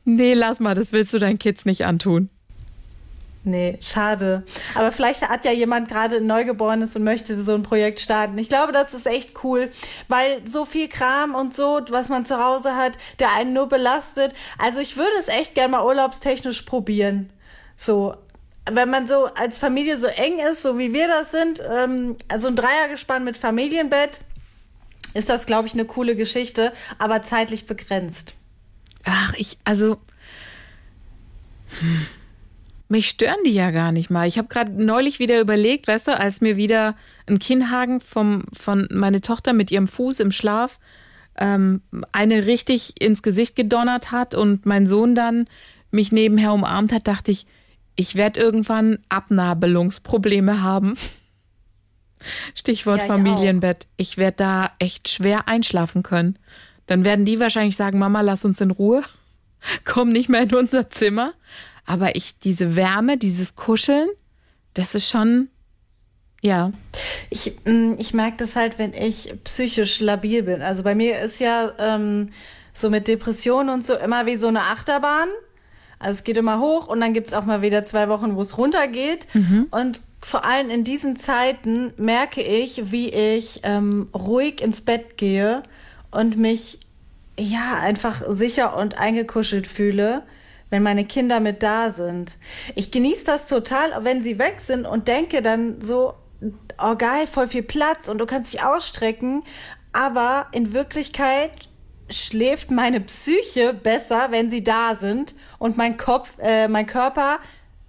Nee, 0.06 0.34
lass 0.34 0.60
mal, 0.60 0.74
das 0.74 0.91
willst 0.91 1.13
du 1.13 1.19
deinen 1.19 1.38
Kids 1.38 1.65
nicht 1.65 1.86
antun. 1.86 2.32
Nee, 3.48 3.78
schade. 3.80 4.44
Aber 4.74 4.92
vielleicht 4.92 5.22
hat 5.22 5.46
ja 5.46 5.52
jemand 5.52 5.88
gerade 5.88 6.16
ein 6.16 6.26
Neugeborenes 6.26 6.96
und 6.96 7.04
möchte 7.04 7.40
so 7.40 7.54
ein 7.54 7.62
Projekt 7.62 8.00
starten. 8.00 8.40
Ich 8.40 8.50
glaube, 8.50 8.72
das 8.72 8.96
ist 8.96 9.06
echt 9.06 9.44
cool, 9.44 9.72
weil 10.08 10.42
so 10.48 10.66
viel 10.66 10.90
Kram 10.90 11.36
und 11.36 11.56
so, 11.56 11.80
was 11.92 12.10
man 12.10 12.26
zu 12.26 12.44
Hause 12.44 12.76
hat, 12.76 12.94
der 13.20 13.34
einen 13.34 13.54
nur 13.54 13.70
belastet. 13.70 14.34
Also 14.58 14.80
ich 14.80 14.98
würde 14.98 15.12
es 15.20 15.28
echt 15.28 15.54
gerne 15.54 15.78
mal 15.78 15.86
urlaubstechnisch 15.86 16.64
probieren. 16.64 17.32
So, 17.78 18.16
wenn 18.70 18.90
man 18.90 19.06
so 19.06 19.26
als 19.26 19.60
Familie 19.60 20.00
so 20.00 20.08
eng 20.08 20.40
ist, 20.40 20.64
so 20.64 20.80
wie 20.80 20.92
wir 20.92 21.08
das 21.08 21.30
sind, 21.30 21.62
ähm, 21.72 22.18
also 22.28 22.48
ein 22.48 22.56
Dreiergespann 22.56 23.24
mit 23.24 23.38
Familienbett, 23.38 24.22
ist 25.14 25.30
das, 25.30 25.46
glaube 25.46 25.68
ich, 25.68 25.76
eine 25.76 25.86
coole 25.86 26.16
Geschichte, 26.16 26.74
aber 26.98 27.22
zeitlich 27.22 27.68
begrenzt. 27.68 28.34
Ach, 29.04 29.36
ich, 29.38 29.60
also. 29.66 29.98
hm. 31.80 32.08
Mich 32.88 33.10
stören 33.10 33.38
die 33.45 33.54
ja 33.54 33.71
gar 33.71 33.91
nicht 33.91 34.10
mal. 34.10 34.28
Ich 34.28 34.38
habe 34.38 34.48
gerade 34.48 34.71
neulich 34.71 35.19
wieder 35.19 35.39
überlegt, 35.39 35.88
weißt 35.88 36.08
du, 36.08 36.19
als 36.19 36.41
mir 36.41 36.56
wieder 36.56 36.95
ein 37.26 37.39
Kinnhagen 37.39 38.00
vom, 38.00 38.43
von 38.54 38.88
meine 38.91 39.21
Tochter 39.21 39.54
mit 39.54 39.71
ihrem 39.71 39.88
Fuß 39.88 40.19
im 40.19 40.32
Schlaf 40.32 40.80
ähm, 41.38 41.82
eine 42.12 42.45
richtig 42.45 43.02
ins 43.02 43.24
Gesicht 43.24 43.56
gedonnert 43.56 44.12
hat 44.12 44.36
und 44.36 44.65
mein 44.65 44.88
Sohn 44.88 45.15
dann 45.15 45.48
mich 45.91 46.12
nebenher 46.12 46.54
umarmt 46.54 46.91
hat, 46.91 47.08
dachte 47.08 47.32
ich, 47.32 47.48
ich 47.95 48.15
werde 48.15 48.39
irgendwann 48.39 49.00
Abnabelungsprobleme 49.10 50.62
haben. 50.62 50.95
Stichwort 52.56 52.98
Ja, 52.98 53.04
ich 53.04 53.12
Familienbett. 53.12 53.88
Ich 53.98 54.17
werde 54.17 54.38
da 54.38 54.71
echt 54.80 55.10
schwer 55.10 55.48
einschlafen 55.48 56.04
können. 56.04 56.38
Dann 56.88 57.06
werden 57.06 57.26
die 57.26 57.39
wahrscheinlich 57.39 57.76
sagen, 57.76 58.00
Mama, 58.00 58.21
lass 58.21 58.45
uns 58.45 58.62
in 58.62 58.71
Ruhe. 58.71 59.04
Komm 59.86 60.12
nicht 60.12 60.30
mehr 60.30 60.43
in 60.43 60.54
unser 60.54 60.89
Zimmer. 60.89 61.34
Aber 61.86 62.15
ich, 62.15 62.39
diese 62.39 62.76
Wärme, 62.76 63.17
dieses 63.17 63.56
Kuscheln, 63.56 64.10
das 64.74 64.95
ist 64.95 65.10
schon, 65.10 65.50
ja. 66.41 66.71
Ich, 67.30 67.56
mm, 67.65 67.93
ich 67.98 68.13
merke 68.13 68.38
das 68.38 68.56
halt, 68.56 68.80
wenn 68.80 68.93
ich 68.93 69.34
psychisch 69.43 70.00
labil 70.00 70.43
bin. 70.43 70.62
Also 70.62 70.84
bei 70.84 70.95
mir 70.95 71.19
ist 71.19 71.39
ja 71.39 71.71
ähm, 71.80 72.30
so 72.74 72.89
mit 72.89 73.08
Depressionen 73.08 73.74
und 73.74 73.86
so 73.86 73.95
immer 73.95 74.26
wie 74.26 74.36
so 74.38 74.48
eine 74.48 74.62
Achterbahn. 74.62 75.30
Also 76.00 76.15
es 76.15 76.24
geht 76.24 76.38
immer 76.38 76.60
hoch 76.60 76.88
und 76.88 77.00
dann 77.00 77.13
gibt's 77.13 77.34
auch 77.34 77.45
mal 77.45 77.62
wieder 77.62 77.86
zwei 77.86 78.10
Wochen, 78.10 78.36
wo 78.36 78.41
es 78.41 78.58
runtergeht. 78.58 79.28
Und 79.71 80.02
vor 80.21 80.43
allem 80.43 80.69
in 80.69 80.84
diesen 80.84 81.15
Zeiten 81.15 81.93
merke 81.98 82.41
ich, 82.41 82.91
wie 82.91 83.10
ich 83.10 83.62
ähm, 83.63 84.10
ruhig 84.13 84.62
ins 84.62 84.82
Bett 84.82 85.17
gehe 85.17 85.63
und 86.12 86.38
mich 86.38 86.80
ja 87.39 87.80
einfach 87.80 88.24
sicher 88.28 88.78
und 88.78 88.98
eingekuschelt 88.98 89.67
fühle, 89.67 90.24
wenn 90.76 90.84
meine 90.84 91.06
Kinder 91.06 91.40
mit 91.40 91.64
da 91.64 91.90
sind. 91.90 92.34
Ich 92.76 92.92
genieße 92.92 93.24
das 93.24 93.48
total, 93.48 94.04
wenn 94.04 94.22
sie 94.22 94.38
weg 94.38 94.60
sind 94.60 94.86
und 94.86 95.08
denke 95.08 95.42
dann 95.42 95.80
so, 95.80 96.16
oh 96.78 96.96
geil, 96.98 97.28
voll 97.28 97.48
viel 97.48 97.64
Platz 97.64 98.10
und 98.10 98.18
du 98.18 98.26
kannst 98.26 98.52
dich 98.52 98.62
ausstrecken. 98.62 99.44
Aber 99.94 100.48
in 100.52 100.74
Wirklichkeit 100.74 101.52
schläft 102.10 102.72
meine 102.72 103.00
Psyche 103.00 103.74
besser, 103.74 104.28
wenn 104.32 104.50
sie 104.50 104.66
da 104.66 104.96
sind 104.96 105.34
und 105.60 105.78
mein 105.78 105.96
Kopf, 105.96 106.34
äh, 106.40 106.68
mein 106.68 106.86
Körper 106.86 107.40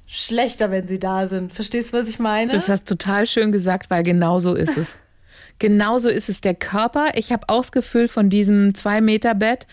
schlechter, 0.06 0.70
wenn 0.70 0.86
sie 0.86 1.00
da 1.00 1.26
sind. 1.26 1.52
Verstehst 1.52 1.92
du, 1.92 1.98
was 1.98 2.08
ich 2.08 2.20
meine? 2.20 2.52
Das 2.52 2.68
hast 2.68 2.86
total 2.86 3.26
schön 3.26 3.50
gesagt, 3.50 3.90
weil 3.90 4.04
genau 4.04 4.38
so 4.38 4.54
ist 4.54 4.76
es. 4.76 4.94
Genauso 5.58 6.08
ist 6.08 6.28
es 6.28 6.40
der 6.40 6.54
Körper. 6.54 7.12
Ich 7.14 7.32
habe 7.32 7.48
auch 7.48 7.62
das 7.62 7.72
Gefühl, 7.72 8.06
von 8.06 8.30
diesem 8.30 8.74
zwei 8.74 9.00
Meter 9.00 9.34
Bett 9.34 9.66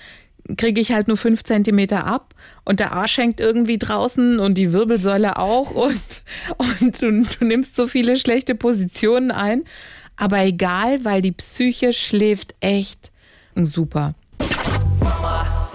kriege 0.58 0.82
ich 0.82 0.91
halt 0.91 1.08
nur 1.08 1.17
fünf 1.17 1.43
Zentimeter 1.43 2.06
ab 2.06 2.34
und 2.65 2.79
der 2.79 2.91
Arsch 2.91 3.17
hängt 3.17 3.39
irgendwie 3.39 3.77
draußen 3.77 4.39
und 4.39 4.56
die 4.56 4.73
Wirbelsäule 4.73 5.38
auch 5.38 5.71
und, 5.75 6.01
und 6.58 7.01
du, 7.01 7.23
du 7.23 7.45
nimmst 7.45 7.75
so 7.75 7.88
viele 7.88 8.17
schlechte 8.17 8.56
Positionen 8.56 9.32
ein. 9.32 9.63
Aber 10.15 10.39
egal, 10.39 11.03
weil 11.06 11.21
die 11.21 11.32
Psyche 11.32 11.91
schläft 11.91 12.56
echt 12.60 13.12
super. 13.56 14.13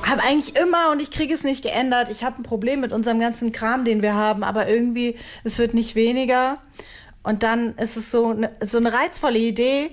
habe 0.04 0.22
eigentlich 0.22 0.56
immer 0.56 0.90
und 0.92 1.02
ich 1.02 1.10
kriege 1.10 1.34
es 1.34 1.42
nicht 1.44 1.62
geändert. 1.62 2.08
Ich 2.10 2.22
habe 2.22 2.40
ein 2.40 2.44
Problem 2.44 2.80
mit 2.80 2.92
unserem 2.92 3.18
ganzen 3.18 3.52
Kram, 3.52 3.84
den 3.84 4.00
wir 4.00 4.14
haben, 4.14 4.44
aber 4.44 4.68
irgendwie 4.68 5.16
es 5.44 5.58
wird 5.58 5.74
nicht 5.74 5.96
weniger. 5.96 6.58
Und 7.22 7.42
dann 7.42 7.74
ist 7.74 7.96
es 7.96 8.10
so 8.10 8.30
eine, 8.30 8.50
so 8.62 8.78
eine 8.78 8.92
reizvolle 8.92 9.38
Idee 9.38 9.90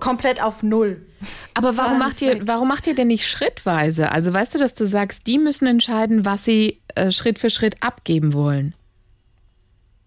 komplett 0.00 0.42
auf 0.42 0.62
null. 0.62 1.06
Aber 1.54 1.76
warum 1.76 1.98
macht 1.98 2.22
ihr, 2.22 2.46
warum 2.46 2.68
macht 2.68 2.86
ihr 2.86 2.94
denn 2.94 3.08
nicht 3.08 3.26
schrittweise? 3.26 4.12
Also 4.12 4.32
weißt 4.32 4.54
du, 4.54 4.58
dass 4.58 4.74
du 4.74 4.86
sagst, 4.86 5.26
die 5.26 5.38
müssen 5.38 5.66
entscheiden, 5.66 6.24
was 6.24 6.44
sie 6.44 6.80
äh, 6.94 7.10
Schritt 7.10 7.38
für 7.38 7.50
Schritt 7.50 7.82
abgeben 7.82 8.32
wollen. 8.32 8.74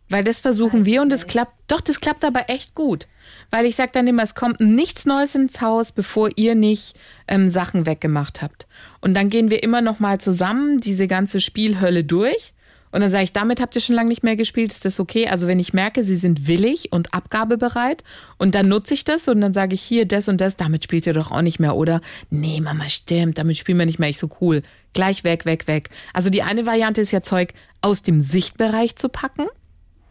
Weil 0.09 0.23
das 0.23 0.39
versuchen 0.39 0.85
wir 0.85 1.03
und 1.03 1.13
es 1.13 1.27
klappt, 1.27 1.53
doch, 1.67 1.81
das 1.81 2.01
klappt 2.01 2.25
aber 2.25 2.49
echt 2.49 2.73
gut. 2.73 3.07
Weil 3.51 3.65
ich 3.65 3.75
sage 3.75 3.91
dann 3.93 4.07
immer, 4.07 4.23
es 4.23 4.33
kommt 4.33 4.59
nichts 4.59 5.05
Neues 5.05 5.35
ins 5.35 5.61
Haus, 5.61 5.91
bevor 5.91 6.29
ihr 6.35 6.55
nicht 6.55 6.95
ähm, 7.27 7.47
Sachen 7.47 7.85
weggemacht 7.85 8.41
habt. 8.41 8.65
Und 9.01 9.13
dann 9.13 9.29
gehen 9.29 9.51
wir 9.51 9.61
immer 9.61 9.81
noch 9.81 9.99
mal 9.99 10.19
zusammen 10.19 10.79
diese 10.79 11.07
ganze 11.07 11.39
Spielhölle 11.39 12.03
durch. 12.03 12.53
Und 12.91 13.01
dann 13.01 13.11
sage 13.11 13.23
ich, 13.23 13.33
damit 13.33 13.61
habt 13.61 13.75
ihr 13.75 13.81
schon 13.81 13.95
lange 13.95 14.09
nicht 14.09 14.23
mehr 14.23 14.35
gespielt, 14.35 14.71
ist 14.71 14.85
das 14.85 14.99
okay? 14.99 15.27
Also 15.27 15.47
wenn 15.47 15.59
ich 15.59 15.73
merke, 15.73 16.03
sie 16.03 16.15
sind 16.15 16.47
willig 16.47 16.91
und 16.91 17.13
abgabebereit 17.13 18.03
und 18.37 18.55
dann 18.55 18.67
nutze 18.67 18.95
ich 18.95 19.03
das 19.03 19.27
und 19.27 19.41
dann 19.41 19.53
sage 19.53 19.75
ich 19.75 19.81
hier 19.81 20.05
das 20.07 20.27
und 20.27 20.41
das, 20.41 20.57
damit 20.57 20.83
spielt 20.83 21.05
ihr 21.05 21.13
doch 21.13 21.31
auch 21.31 21.41
nicht 21.41 21.59
mehr, 21.59 21.75
oder? 21.75 22.01
Nee, 22.29 22.61
Mama, 22.61 22.89
stimmt, 22.89 23.37
damit 23.37 23.57
spielen 23.57 23.77
wir 23.77 23.85
nicht 23.85 23.99
mehr, 23.99 24.09
ich 24.09 24.17
so 24.17 24.29
cool. 24.41 24.63
Gleich 24.93 25.23
weg, 25.23 25.45
weg, 25.45 25.67
weg. 25.67 25.89
Also 26.13 26.29
die 26.29 26.41
eine 26.41 26.65
Variante 26.65 27.01
ist 27.01 27.11
ja 27.11 27.21
Zeug 27.21 27.53
aus 27.81 28.01
dem 28.01 28.19
Sichtbereich 28.19 28.95
zu 28.95 29.09
packen 29.09 29.47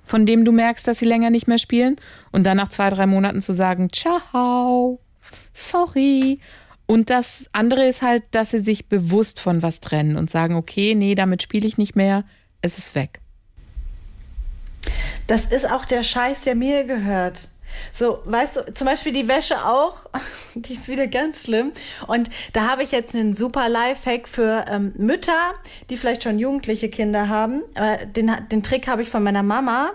von 0.09 0.25
dem 0.25 0.45
du 0.45 0.53
merkst, 0.53 0.89
dass 0.89 1.01
sie 1.01 1.05
länger 1.05 1.29
nicht 1.29 1.47
mehr 1.47 1.59
spielen 1.59 1.97
und 2.33 2.45
dann 2.45 2.57
nach 2.57 2.69
zwei, 2.69 2.89
drei 2.89 3.07
Monaten 3.07 3.43
zu 3.43 3.53
sagen, 3.53 3.91
ciao, 3.93 5.01
sorry. 5.53 6.41
Und 6.87 7.11
das 7.11 7.45
andere 7.53 7.87
ist 7.87 8.01
halt, 8.01 8.25
dass 8.31 8.53
sie 8.53 8.61
sich 8.61 8.87
bewusst 8.89 9.39
von 9.39 9.63
was 9.63 9.81
trennen 9.81 10.17
und 10.17 10.31
sagen, 10.31 10.55
okay, 10.55 10.95
nee, 10.95 11.15
damit 11.15 11.43
spiele 11.43 11.67
ich 11.69 11.77
nicht 11.77 11.95
mehr, 11.95 12.25
es 12.63 12.79
ist 12.79 12.95
weg. 12.95 13.21
Das 15.27 15.47
ist 15.47 15.71
auch 15.71 15.85
der 15.85 16.03
Scheiß, 16.03 16.43
der 16.43 16.55
mir 16.55 16.85
gehört. 16.85 17.49
So, 17.93 18.21
weißt 18.25 18.57
du, 18.57 18.75
zum 18.75 18.87
Beispiel 18.87 19.13
die 19.13 19.29
Wäsche 19.29 19.65
auch, 19.67 20.07
die 20.55 20.73
ist 20.75 20.89
wieder 20.89 21.07
ganz 21.07 21.45
schlimm. 21.45 21.73
Und 22.07 22.31
da 22.53 22.69
habe 22.69 22.83
ich 22.83 22.93
jetzt 22.93 23.15
einen 23.15 23.35
super 23.35 23.69
Lifehack 23.69 24.29
für 24.29 24.65
ähm, 24.69 24.93
Mütter, 24.97 25.55
die 25.91 25.97
vielleicht 25.97 26.25
schon 26.25 26.39
jugendliche 26.39 26.89
Kinder 26.89 27.29
haben. 27.29 27.63
Äh, 27.75 28.07
den, 28.07 28.31
den 28.51 28.63
Trick 28.63 28.89
habe 28.89 29.03
ich 29.03 29.11
von 29.11 29.23
meiner 29.23 29.43
Mama. 29.43 29.91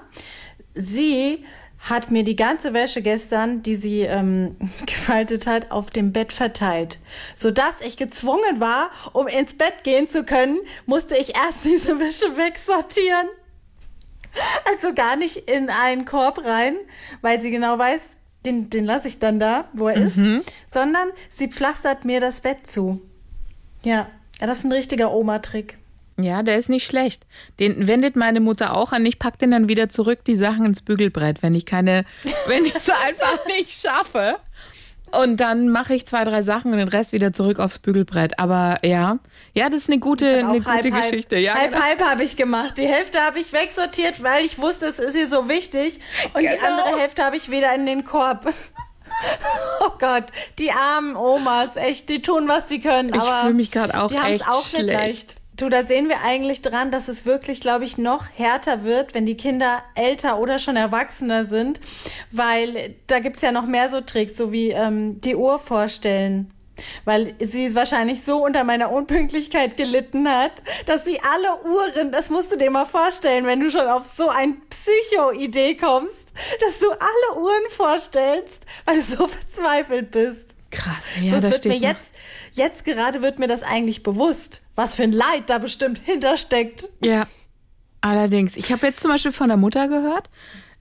Sie 0.76 1.44
hat 1.84 2.12
mir 2.12 2.24
die 2.24 2.36
ganze 2.36 2.74
Wäsche 2.74 3.02
gestern, 3.02 3.64
die 3.64 3.76
sie 3.76 4.02
ähm, 4.02 4.56
gefaltet 4.86 5.48
hat, 5.48 5.72
auf 5.72 5.90
dem 5.90 6.12
Bett 6.12 6.34
verteilt. 6.34 7.00
Sodass 7.36 7.82
ich 7.82 7.98
gezwungen 7.98 8.60
war, 8.60 8.90
um 9.14 9.28
ins 9.28 9.54
Bett 9.54 9.84
gehen 9.84 10.10
zu 10.10 10.24
können, 10.24 10.60
musste 10.86 11.16
ich 11.18 11.36
erst 11.36 11.64
diese 11.66 12.00
Wäsche 12.00 12.38
wegsortieren. 12.38 13.28
Also 14.66 14.94
gar 14.94 15.16
nicht 15.16 15.50
in 15.50 15.70
einen 15.70 16.06
Korb 16.06 16.44
rein, 16.44 16.76
weil 17.22 17.40
sie 17.40 17.52
genau 17.52 17.78
weiß, 17.78 18.18
den, 18.46 18.70
den 18.70 18.84
lasse 18.84 19.08
ich 19.08 19.20
dann 19.20 19.40
da, 19.40 19.70
wo 19.74 19.88
er 19.88 19.96
ist, 19.96 20.18
sondern 20.66 21.10
sie 21.30 21.50
pflastert 21.50 22.04
mir 22.04 22.20
das 22.20 22.42
Bett 22.42 22.66
zu. 22.66 23.00
Ja 23.84 24.08
das 24.48 24.60
ist 24.60 24.66
ein 24.66 24.72
richtiger 24.72 25.14
Oma-Trick. 25.14 25.78
Ja, 26.24 26.42
der 26.44 26.58
ist 26.58 26.70
nicht 26.70 26.86
schlecht. 26.86 27.26
Den 27.60 27.88
wendet 27.88 28.16
meine 28.16 28.40
Mutter 28.40 28.76
auch 28.76 28.92
an. 28.94 29.06
Ich 29.06 29.20
pack 29.20 29.38
den 29.40 29.52
dann 29.52 29.68
wieder 29.68 29.90
zurück, 29.90 30.24
die 30.26 30.36
Sachen 30.36 30.66
ins 30.66 30.82
Bügelbrett, 30.82 31.44
wenn 31.44 31.54
ich 31.54 31.66
keine, 31.66 32.06
wenn 32.48 32.66
ich 32.66 32.76
es 32.76 32.90
einfach 32.90 33.46
nicht 33.48 33.70
schaffe. 33.82 34.38
Und 35.16 35.38
dann 35.38 35.70
mache 35.70 35.94
ich 35.94 36.08
zwei, 36.08 36.24
drei 36.24 36.42
Sachen 36.42 36.72
und 36.72 36.80
den 36.80 36.88
Rest 36.88 37.14
wieder 37.14 37.34
zurück 37.34 37.60
aufs 37.60 37.78
Bügelbrett. 37.78 38.40
Aber 38.40 38.80
ja, 38.84 39.20
ja, 39.54 39.70
das 39.70 39.82
ist 39.82 39.90
eine 39.90 40.00
gute, 40.00 40.40
eine 40.40 40.58
gute 40.60 40.66
halb, 40.66 40.92
halb, 40.92 41.04
Geschichte. 41.04 41.38
Ja, 41.38 41.54
halb, 41.54 41.72
genau. 41.72 41.84
halb 41.84 42.02
habe 42.02 42.24
ich 42.24 42.36
gemacht. 42.36 42.78
Die 42.80 42.88
Hälfte 42.88 43.20
habe 43.20 43.40
ich 43.40 43.54
wegsortiert, 43.54 44.24
weil 44.24 44.44
ich 44.44 44.58
wusste, 44.58 44.88
es 44.88 44.98
ist 44.98 45.16
ihr 45.16 45.30
so 45.30 45.48
wichtig. 45.48 46.00
Und 46.34 46.42
die 46.42 46.48
Genau. 46.48 46.66
andere 46.68 47.00
Hälfte 47.00 47.24
habe 47.24 47.38
ich 47.38 47.52
wieder 47.52 47.76
in 47.76 47.86
den 47.86 48.04
Korb. 48.04 48.52
Oh 49.82 49.92
Gott, 50.00 50.26
die 50.58 50.72
armen 50.72 51.16
Omas, 51.16 51.76
echt, 51.76 52.10
die 52.10 52.24
tun, 52.24 52.48
was 52.48 52.68
sie 52.68 52.82
können. 52.82 53.14
Ich 53.14 53.22
fühle 53.22 53.54
mich 53.54 53.70
gerade 53.70 54.02
auch 54.02 54.08
die 54.08 54.16
echt 54.16 54.48
auch 54.48 54.64
nicht 54.64 54.70
schlecht. 54.76 54.92
leicht. 54.94 55.36
Du, 55.56 55.70
da 55.70 55.84
sehen 55.84 56.10
wir 56.10 56.22
eigentlich 56.22 56.64
dran, 56.64 56.90
dass 56.90 57.08
es 57.08 57.26
wirklich, 57.26 57.62
glaube 57.62 57.86
ich, 57.86 58.00
noch 58.00 58.26
härter 58.36 58.84
wird, 58.84 59.14
wenn 59.14 59.28
die 59.28 59.38
Kinder 59.38 59.84
älter 59.94 60.40
oder 60.40 60.58
schon 60.58 60.76
erwachsener 60.76 61.46
sind, 61.46 61.80
weil 62.32 62.96
da 63.06 63.20
gibt's 63.20 63.44
ja 63.44 63.52
noch 63.52 63.68
mehr 63.68 63.90
so 63.90 64.02
Tricks, 64.02 64.36
so 64.36 64.52
wie 64.52 64.72
ähm, 64.72 65.22
die 65.22 65.36
Uhr 65.36 65.60
vorstellen. 65.60 66.52
Weil 67.06 67.36
sie 67.40 67.76
wahrscheinlich 67.76 68.24
so 68.24 68.44
unter 68.44 68.64
meiner 68.64 68.92
Unpünktlichkeit 68.92 69.78
gelitten 69.78 70.28
hat, 70.28 70.64
dass 70.88 71.06
sie 71.06 71.20
alle 71.22 71.72
Uhren, 71.72 72.12
das 72.12 72.32
musst 72.32 72.52
du 72.52 72.58
dir 72.58 72.72
mal 72.72 72.86
vorstellen, 72.86 73.46
wenn 73.46 73.60
du 73.60 73.70
schon 73.70 73.88
auf 73.88 74.06
so 74.08 74.30
ein 74.30 74.60
Psycho-Idee 74.70 75.76
kommst, 75.76 76.34
dass 76.62 76.80
du 76.80 76.90
alle 76.90 77.40
Uhren 77.40 77.70
vorstellst, 77.70 78.66
weil 78.86 78.96
du 78.96 79.02
so 79.02 79.28
verzweifelt 79.28 80.10
bist. 80.10 80.56
Krass, 80.74 81.04
ja, 81.22 81.36
es 81.36 81.42
da 81.42 81.52
wird 81.52 81.66
mir 81.66 81.76
noch- 81.76 81.82
jetzt, 81.82 82.14
jetzt 82.54 82.84
gerade 82.84 83.22
wird 83.22 83.38
mir 83.40 83.48
das 83.48 83.62
eigentlich 83.64 84.02
bewusst, 84.04 84.64
was 84.76 84.96
für 84.96 85.04
ein 85.04 85.12
Leid 85.12 85.44
da 85.48 85.60
bestimmt 85.60 86.00
hintersteckt. 86.04 86.90
Ja, 87.02 87.28
allerdings. 88.02 88.58
Ich 88.58 88.72
habe 88.72 88.88
jetzt 88.88 89.00
zum 89.00 89.12
Beispiel 89.12 89.32
von 89.32 89.50
der 89.50 89.58
Mutter 89.58 89.88
gehört, 89.88 90.30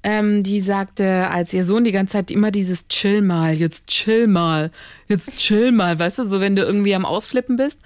ähm, 0.02 0.42
die 0.42 0.61
sagte, 0.61 1.28
als 1.31 1.52
ihr 1.52 1.64
Sohn 1.64 1.85
die 1.85 1.92
ganze 1.92 2.12
Zeit 2.14 2.31
immer 2.31 2.50
dieses 2.50 2.88
Chill 2.88 3.20
mal, 3.22 3.55
jetzt 3.55 3.87
chill 3.87 4.26
mal, 4.26 4.70
jetzt 5.09 5.37
chill 5.38 5.70
mal, 5.72 5.98
weißt 5.98 6.20
du, 6.20 6.24
so 6.24 6.40
wenn 6.40 6.57
du 6.57 6.62
irgendwie 6.62 6.94
am 6.94 7.05
Ausflippen 7.05 7.57
bist. 7.57 7.81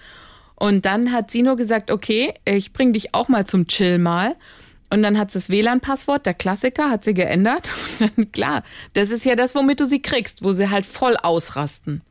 Und 0.55 0.87
dann 0.87 1.13
hat 1.13 1.31
sie 1.31 1.43
nur 1.43 1.57
gesagt, 1.57 1.91
okay, 1.91 2.33
ich 2.47 2.73
bring 2.73 2.93
dich 2.95 3.15
auch 3.15 3.29
mal 3.29 3.47
zum 3.47 3.67
Chill 3.67 3.99
mal. 3.99 4.37
Und 4.91 5.03
dann 5.03 5.19
hat 5.19 5.33
sie 5.33 5.39
das 5.39 5.51
WLAN-Passwort, 5.51 6.27
der 6.27 6.35
Klassiker, 6.35 6.91
hat 6.91 7.05
sie 7.05 7.15
geändert. 7.15 7.73
Und 8.01 8.17
dann, 8.17 8.33
klar, 8.33 8.63
das 8.95 9.11
ist 9.11 9.25
ja 9.25 9.35
das, 9.35 9.55
womit 9.55 9.81
du 9.81 9.85
sie 9.85 10.01
kriegst, 10.01 10.43
wo 10.45 10.53
sie 10.53 10.71
halt 10.71 10.87
voll 10.87 11.17
ausrasten. 11.17 12.03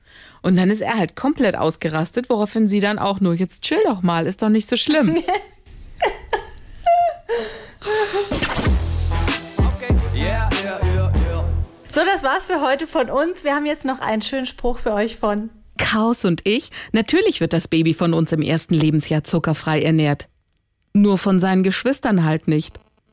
Und 0.42 0.58
dann 0.58 0.70
ist 0.70 0.82
er 0.82 0.98
halt 0.98 1.16
komplett 1.16 1.56
ausgerastet, 1.56 2.30
woraufhin 2.30 2.68
sie 2.68 2.80
dann 2.80 3.00
auch 3.00 3.20
nur, 3.20 3.34
jetzt 3.34 3.64
chill 3.64 3.82
doch 3.86 4.02
mal, 4.04 4.28
ist 4.28 4.42
doch 4.44 4.50
nicht 4.50 4.70
so 4.70 4.76
schlimm. 4.76 5.16
so, 11.88 12.02
das 12.06 12.22
war's 12.24 12.46
für 12.46 12.62
heute 12.62 12.86
von 12.88 13.10
uns. 13.10 13.44
Wir 13.44 13.56
haben 13.56 13.66
jetzt 13.66 13.86
noch 13.86 14.00
einen 14.02 14.22
schönen 14.22 14.46
Spruch 14.46 14.78
für 14.78 14.94
euch 14.94 15.16
von 15.18 15.50
Chaos 15.78 16.26
und 16.26 16.42
ich. 16.46 16.70
Natürlich 16.92 17.42
wird 17.42 17.54
das 17.54 17.68
Baby 17.68 17.94
von 17.94 18.14
uns 18.14 18.32
im 18.32 18.42
ersten 18.42 18.74
Lebensjahr 18.76 19.24
zuckerfrei 19.24 19.82
ernährt. 19.82 20.28
Nur 20.96 21.18
von 21.18 21.42
seinen 21.42 21.64
Geschwistern 21.64 22.24
halt 22.24 22.48
nicht. 22.48 22.80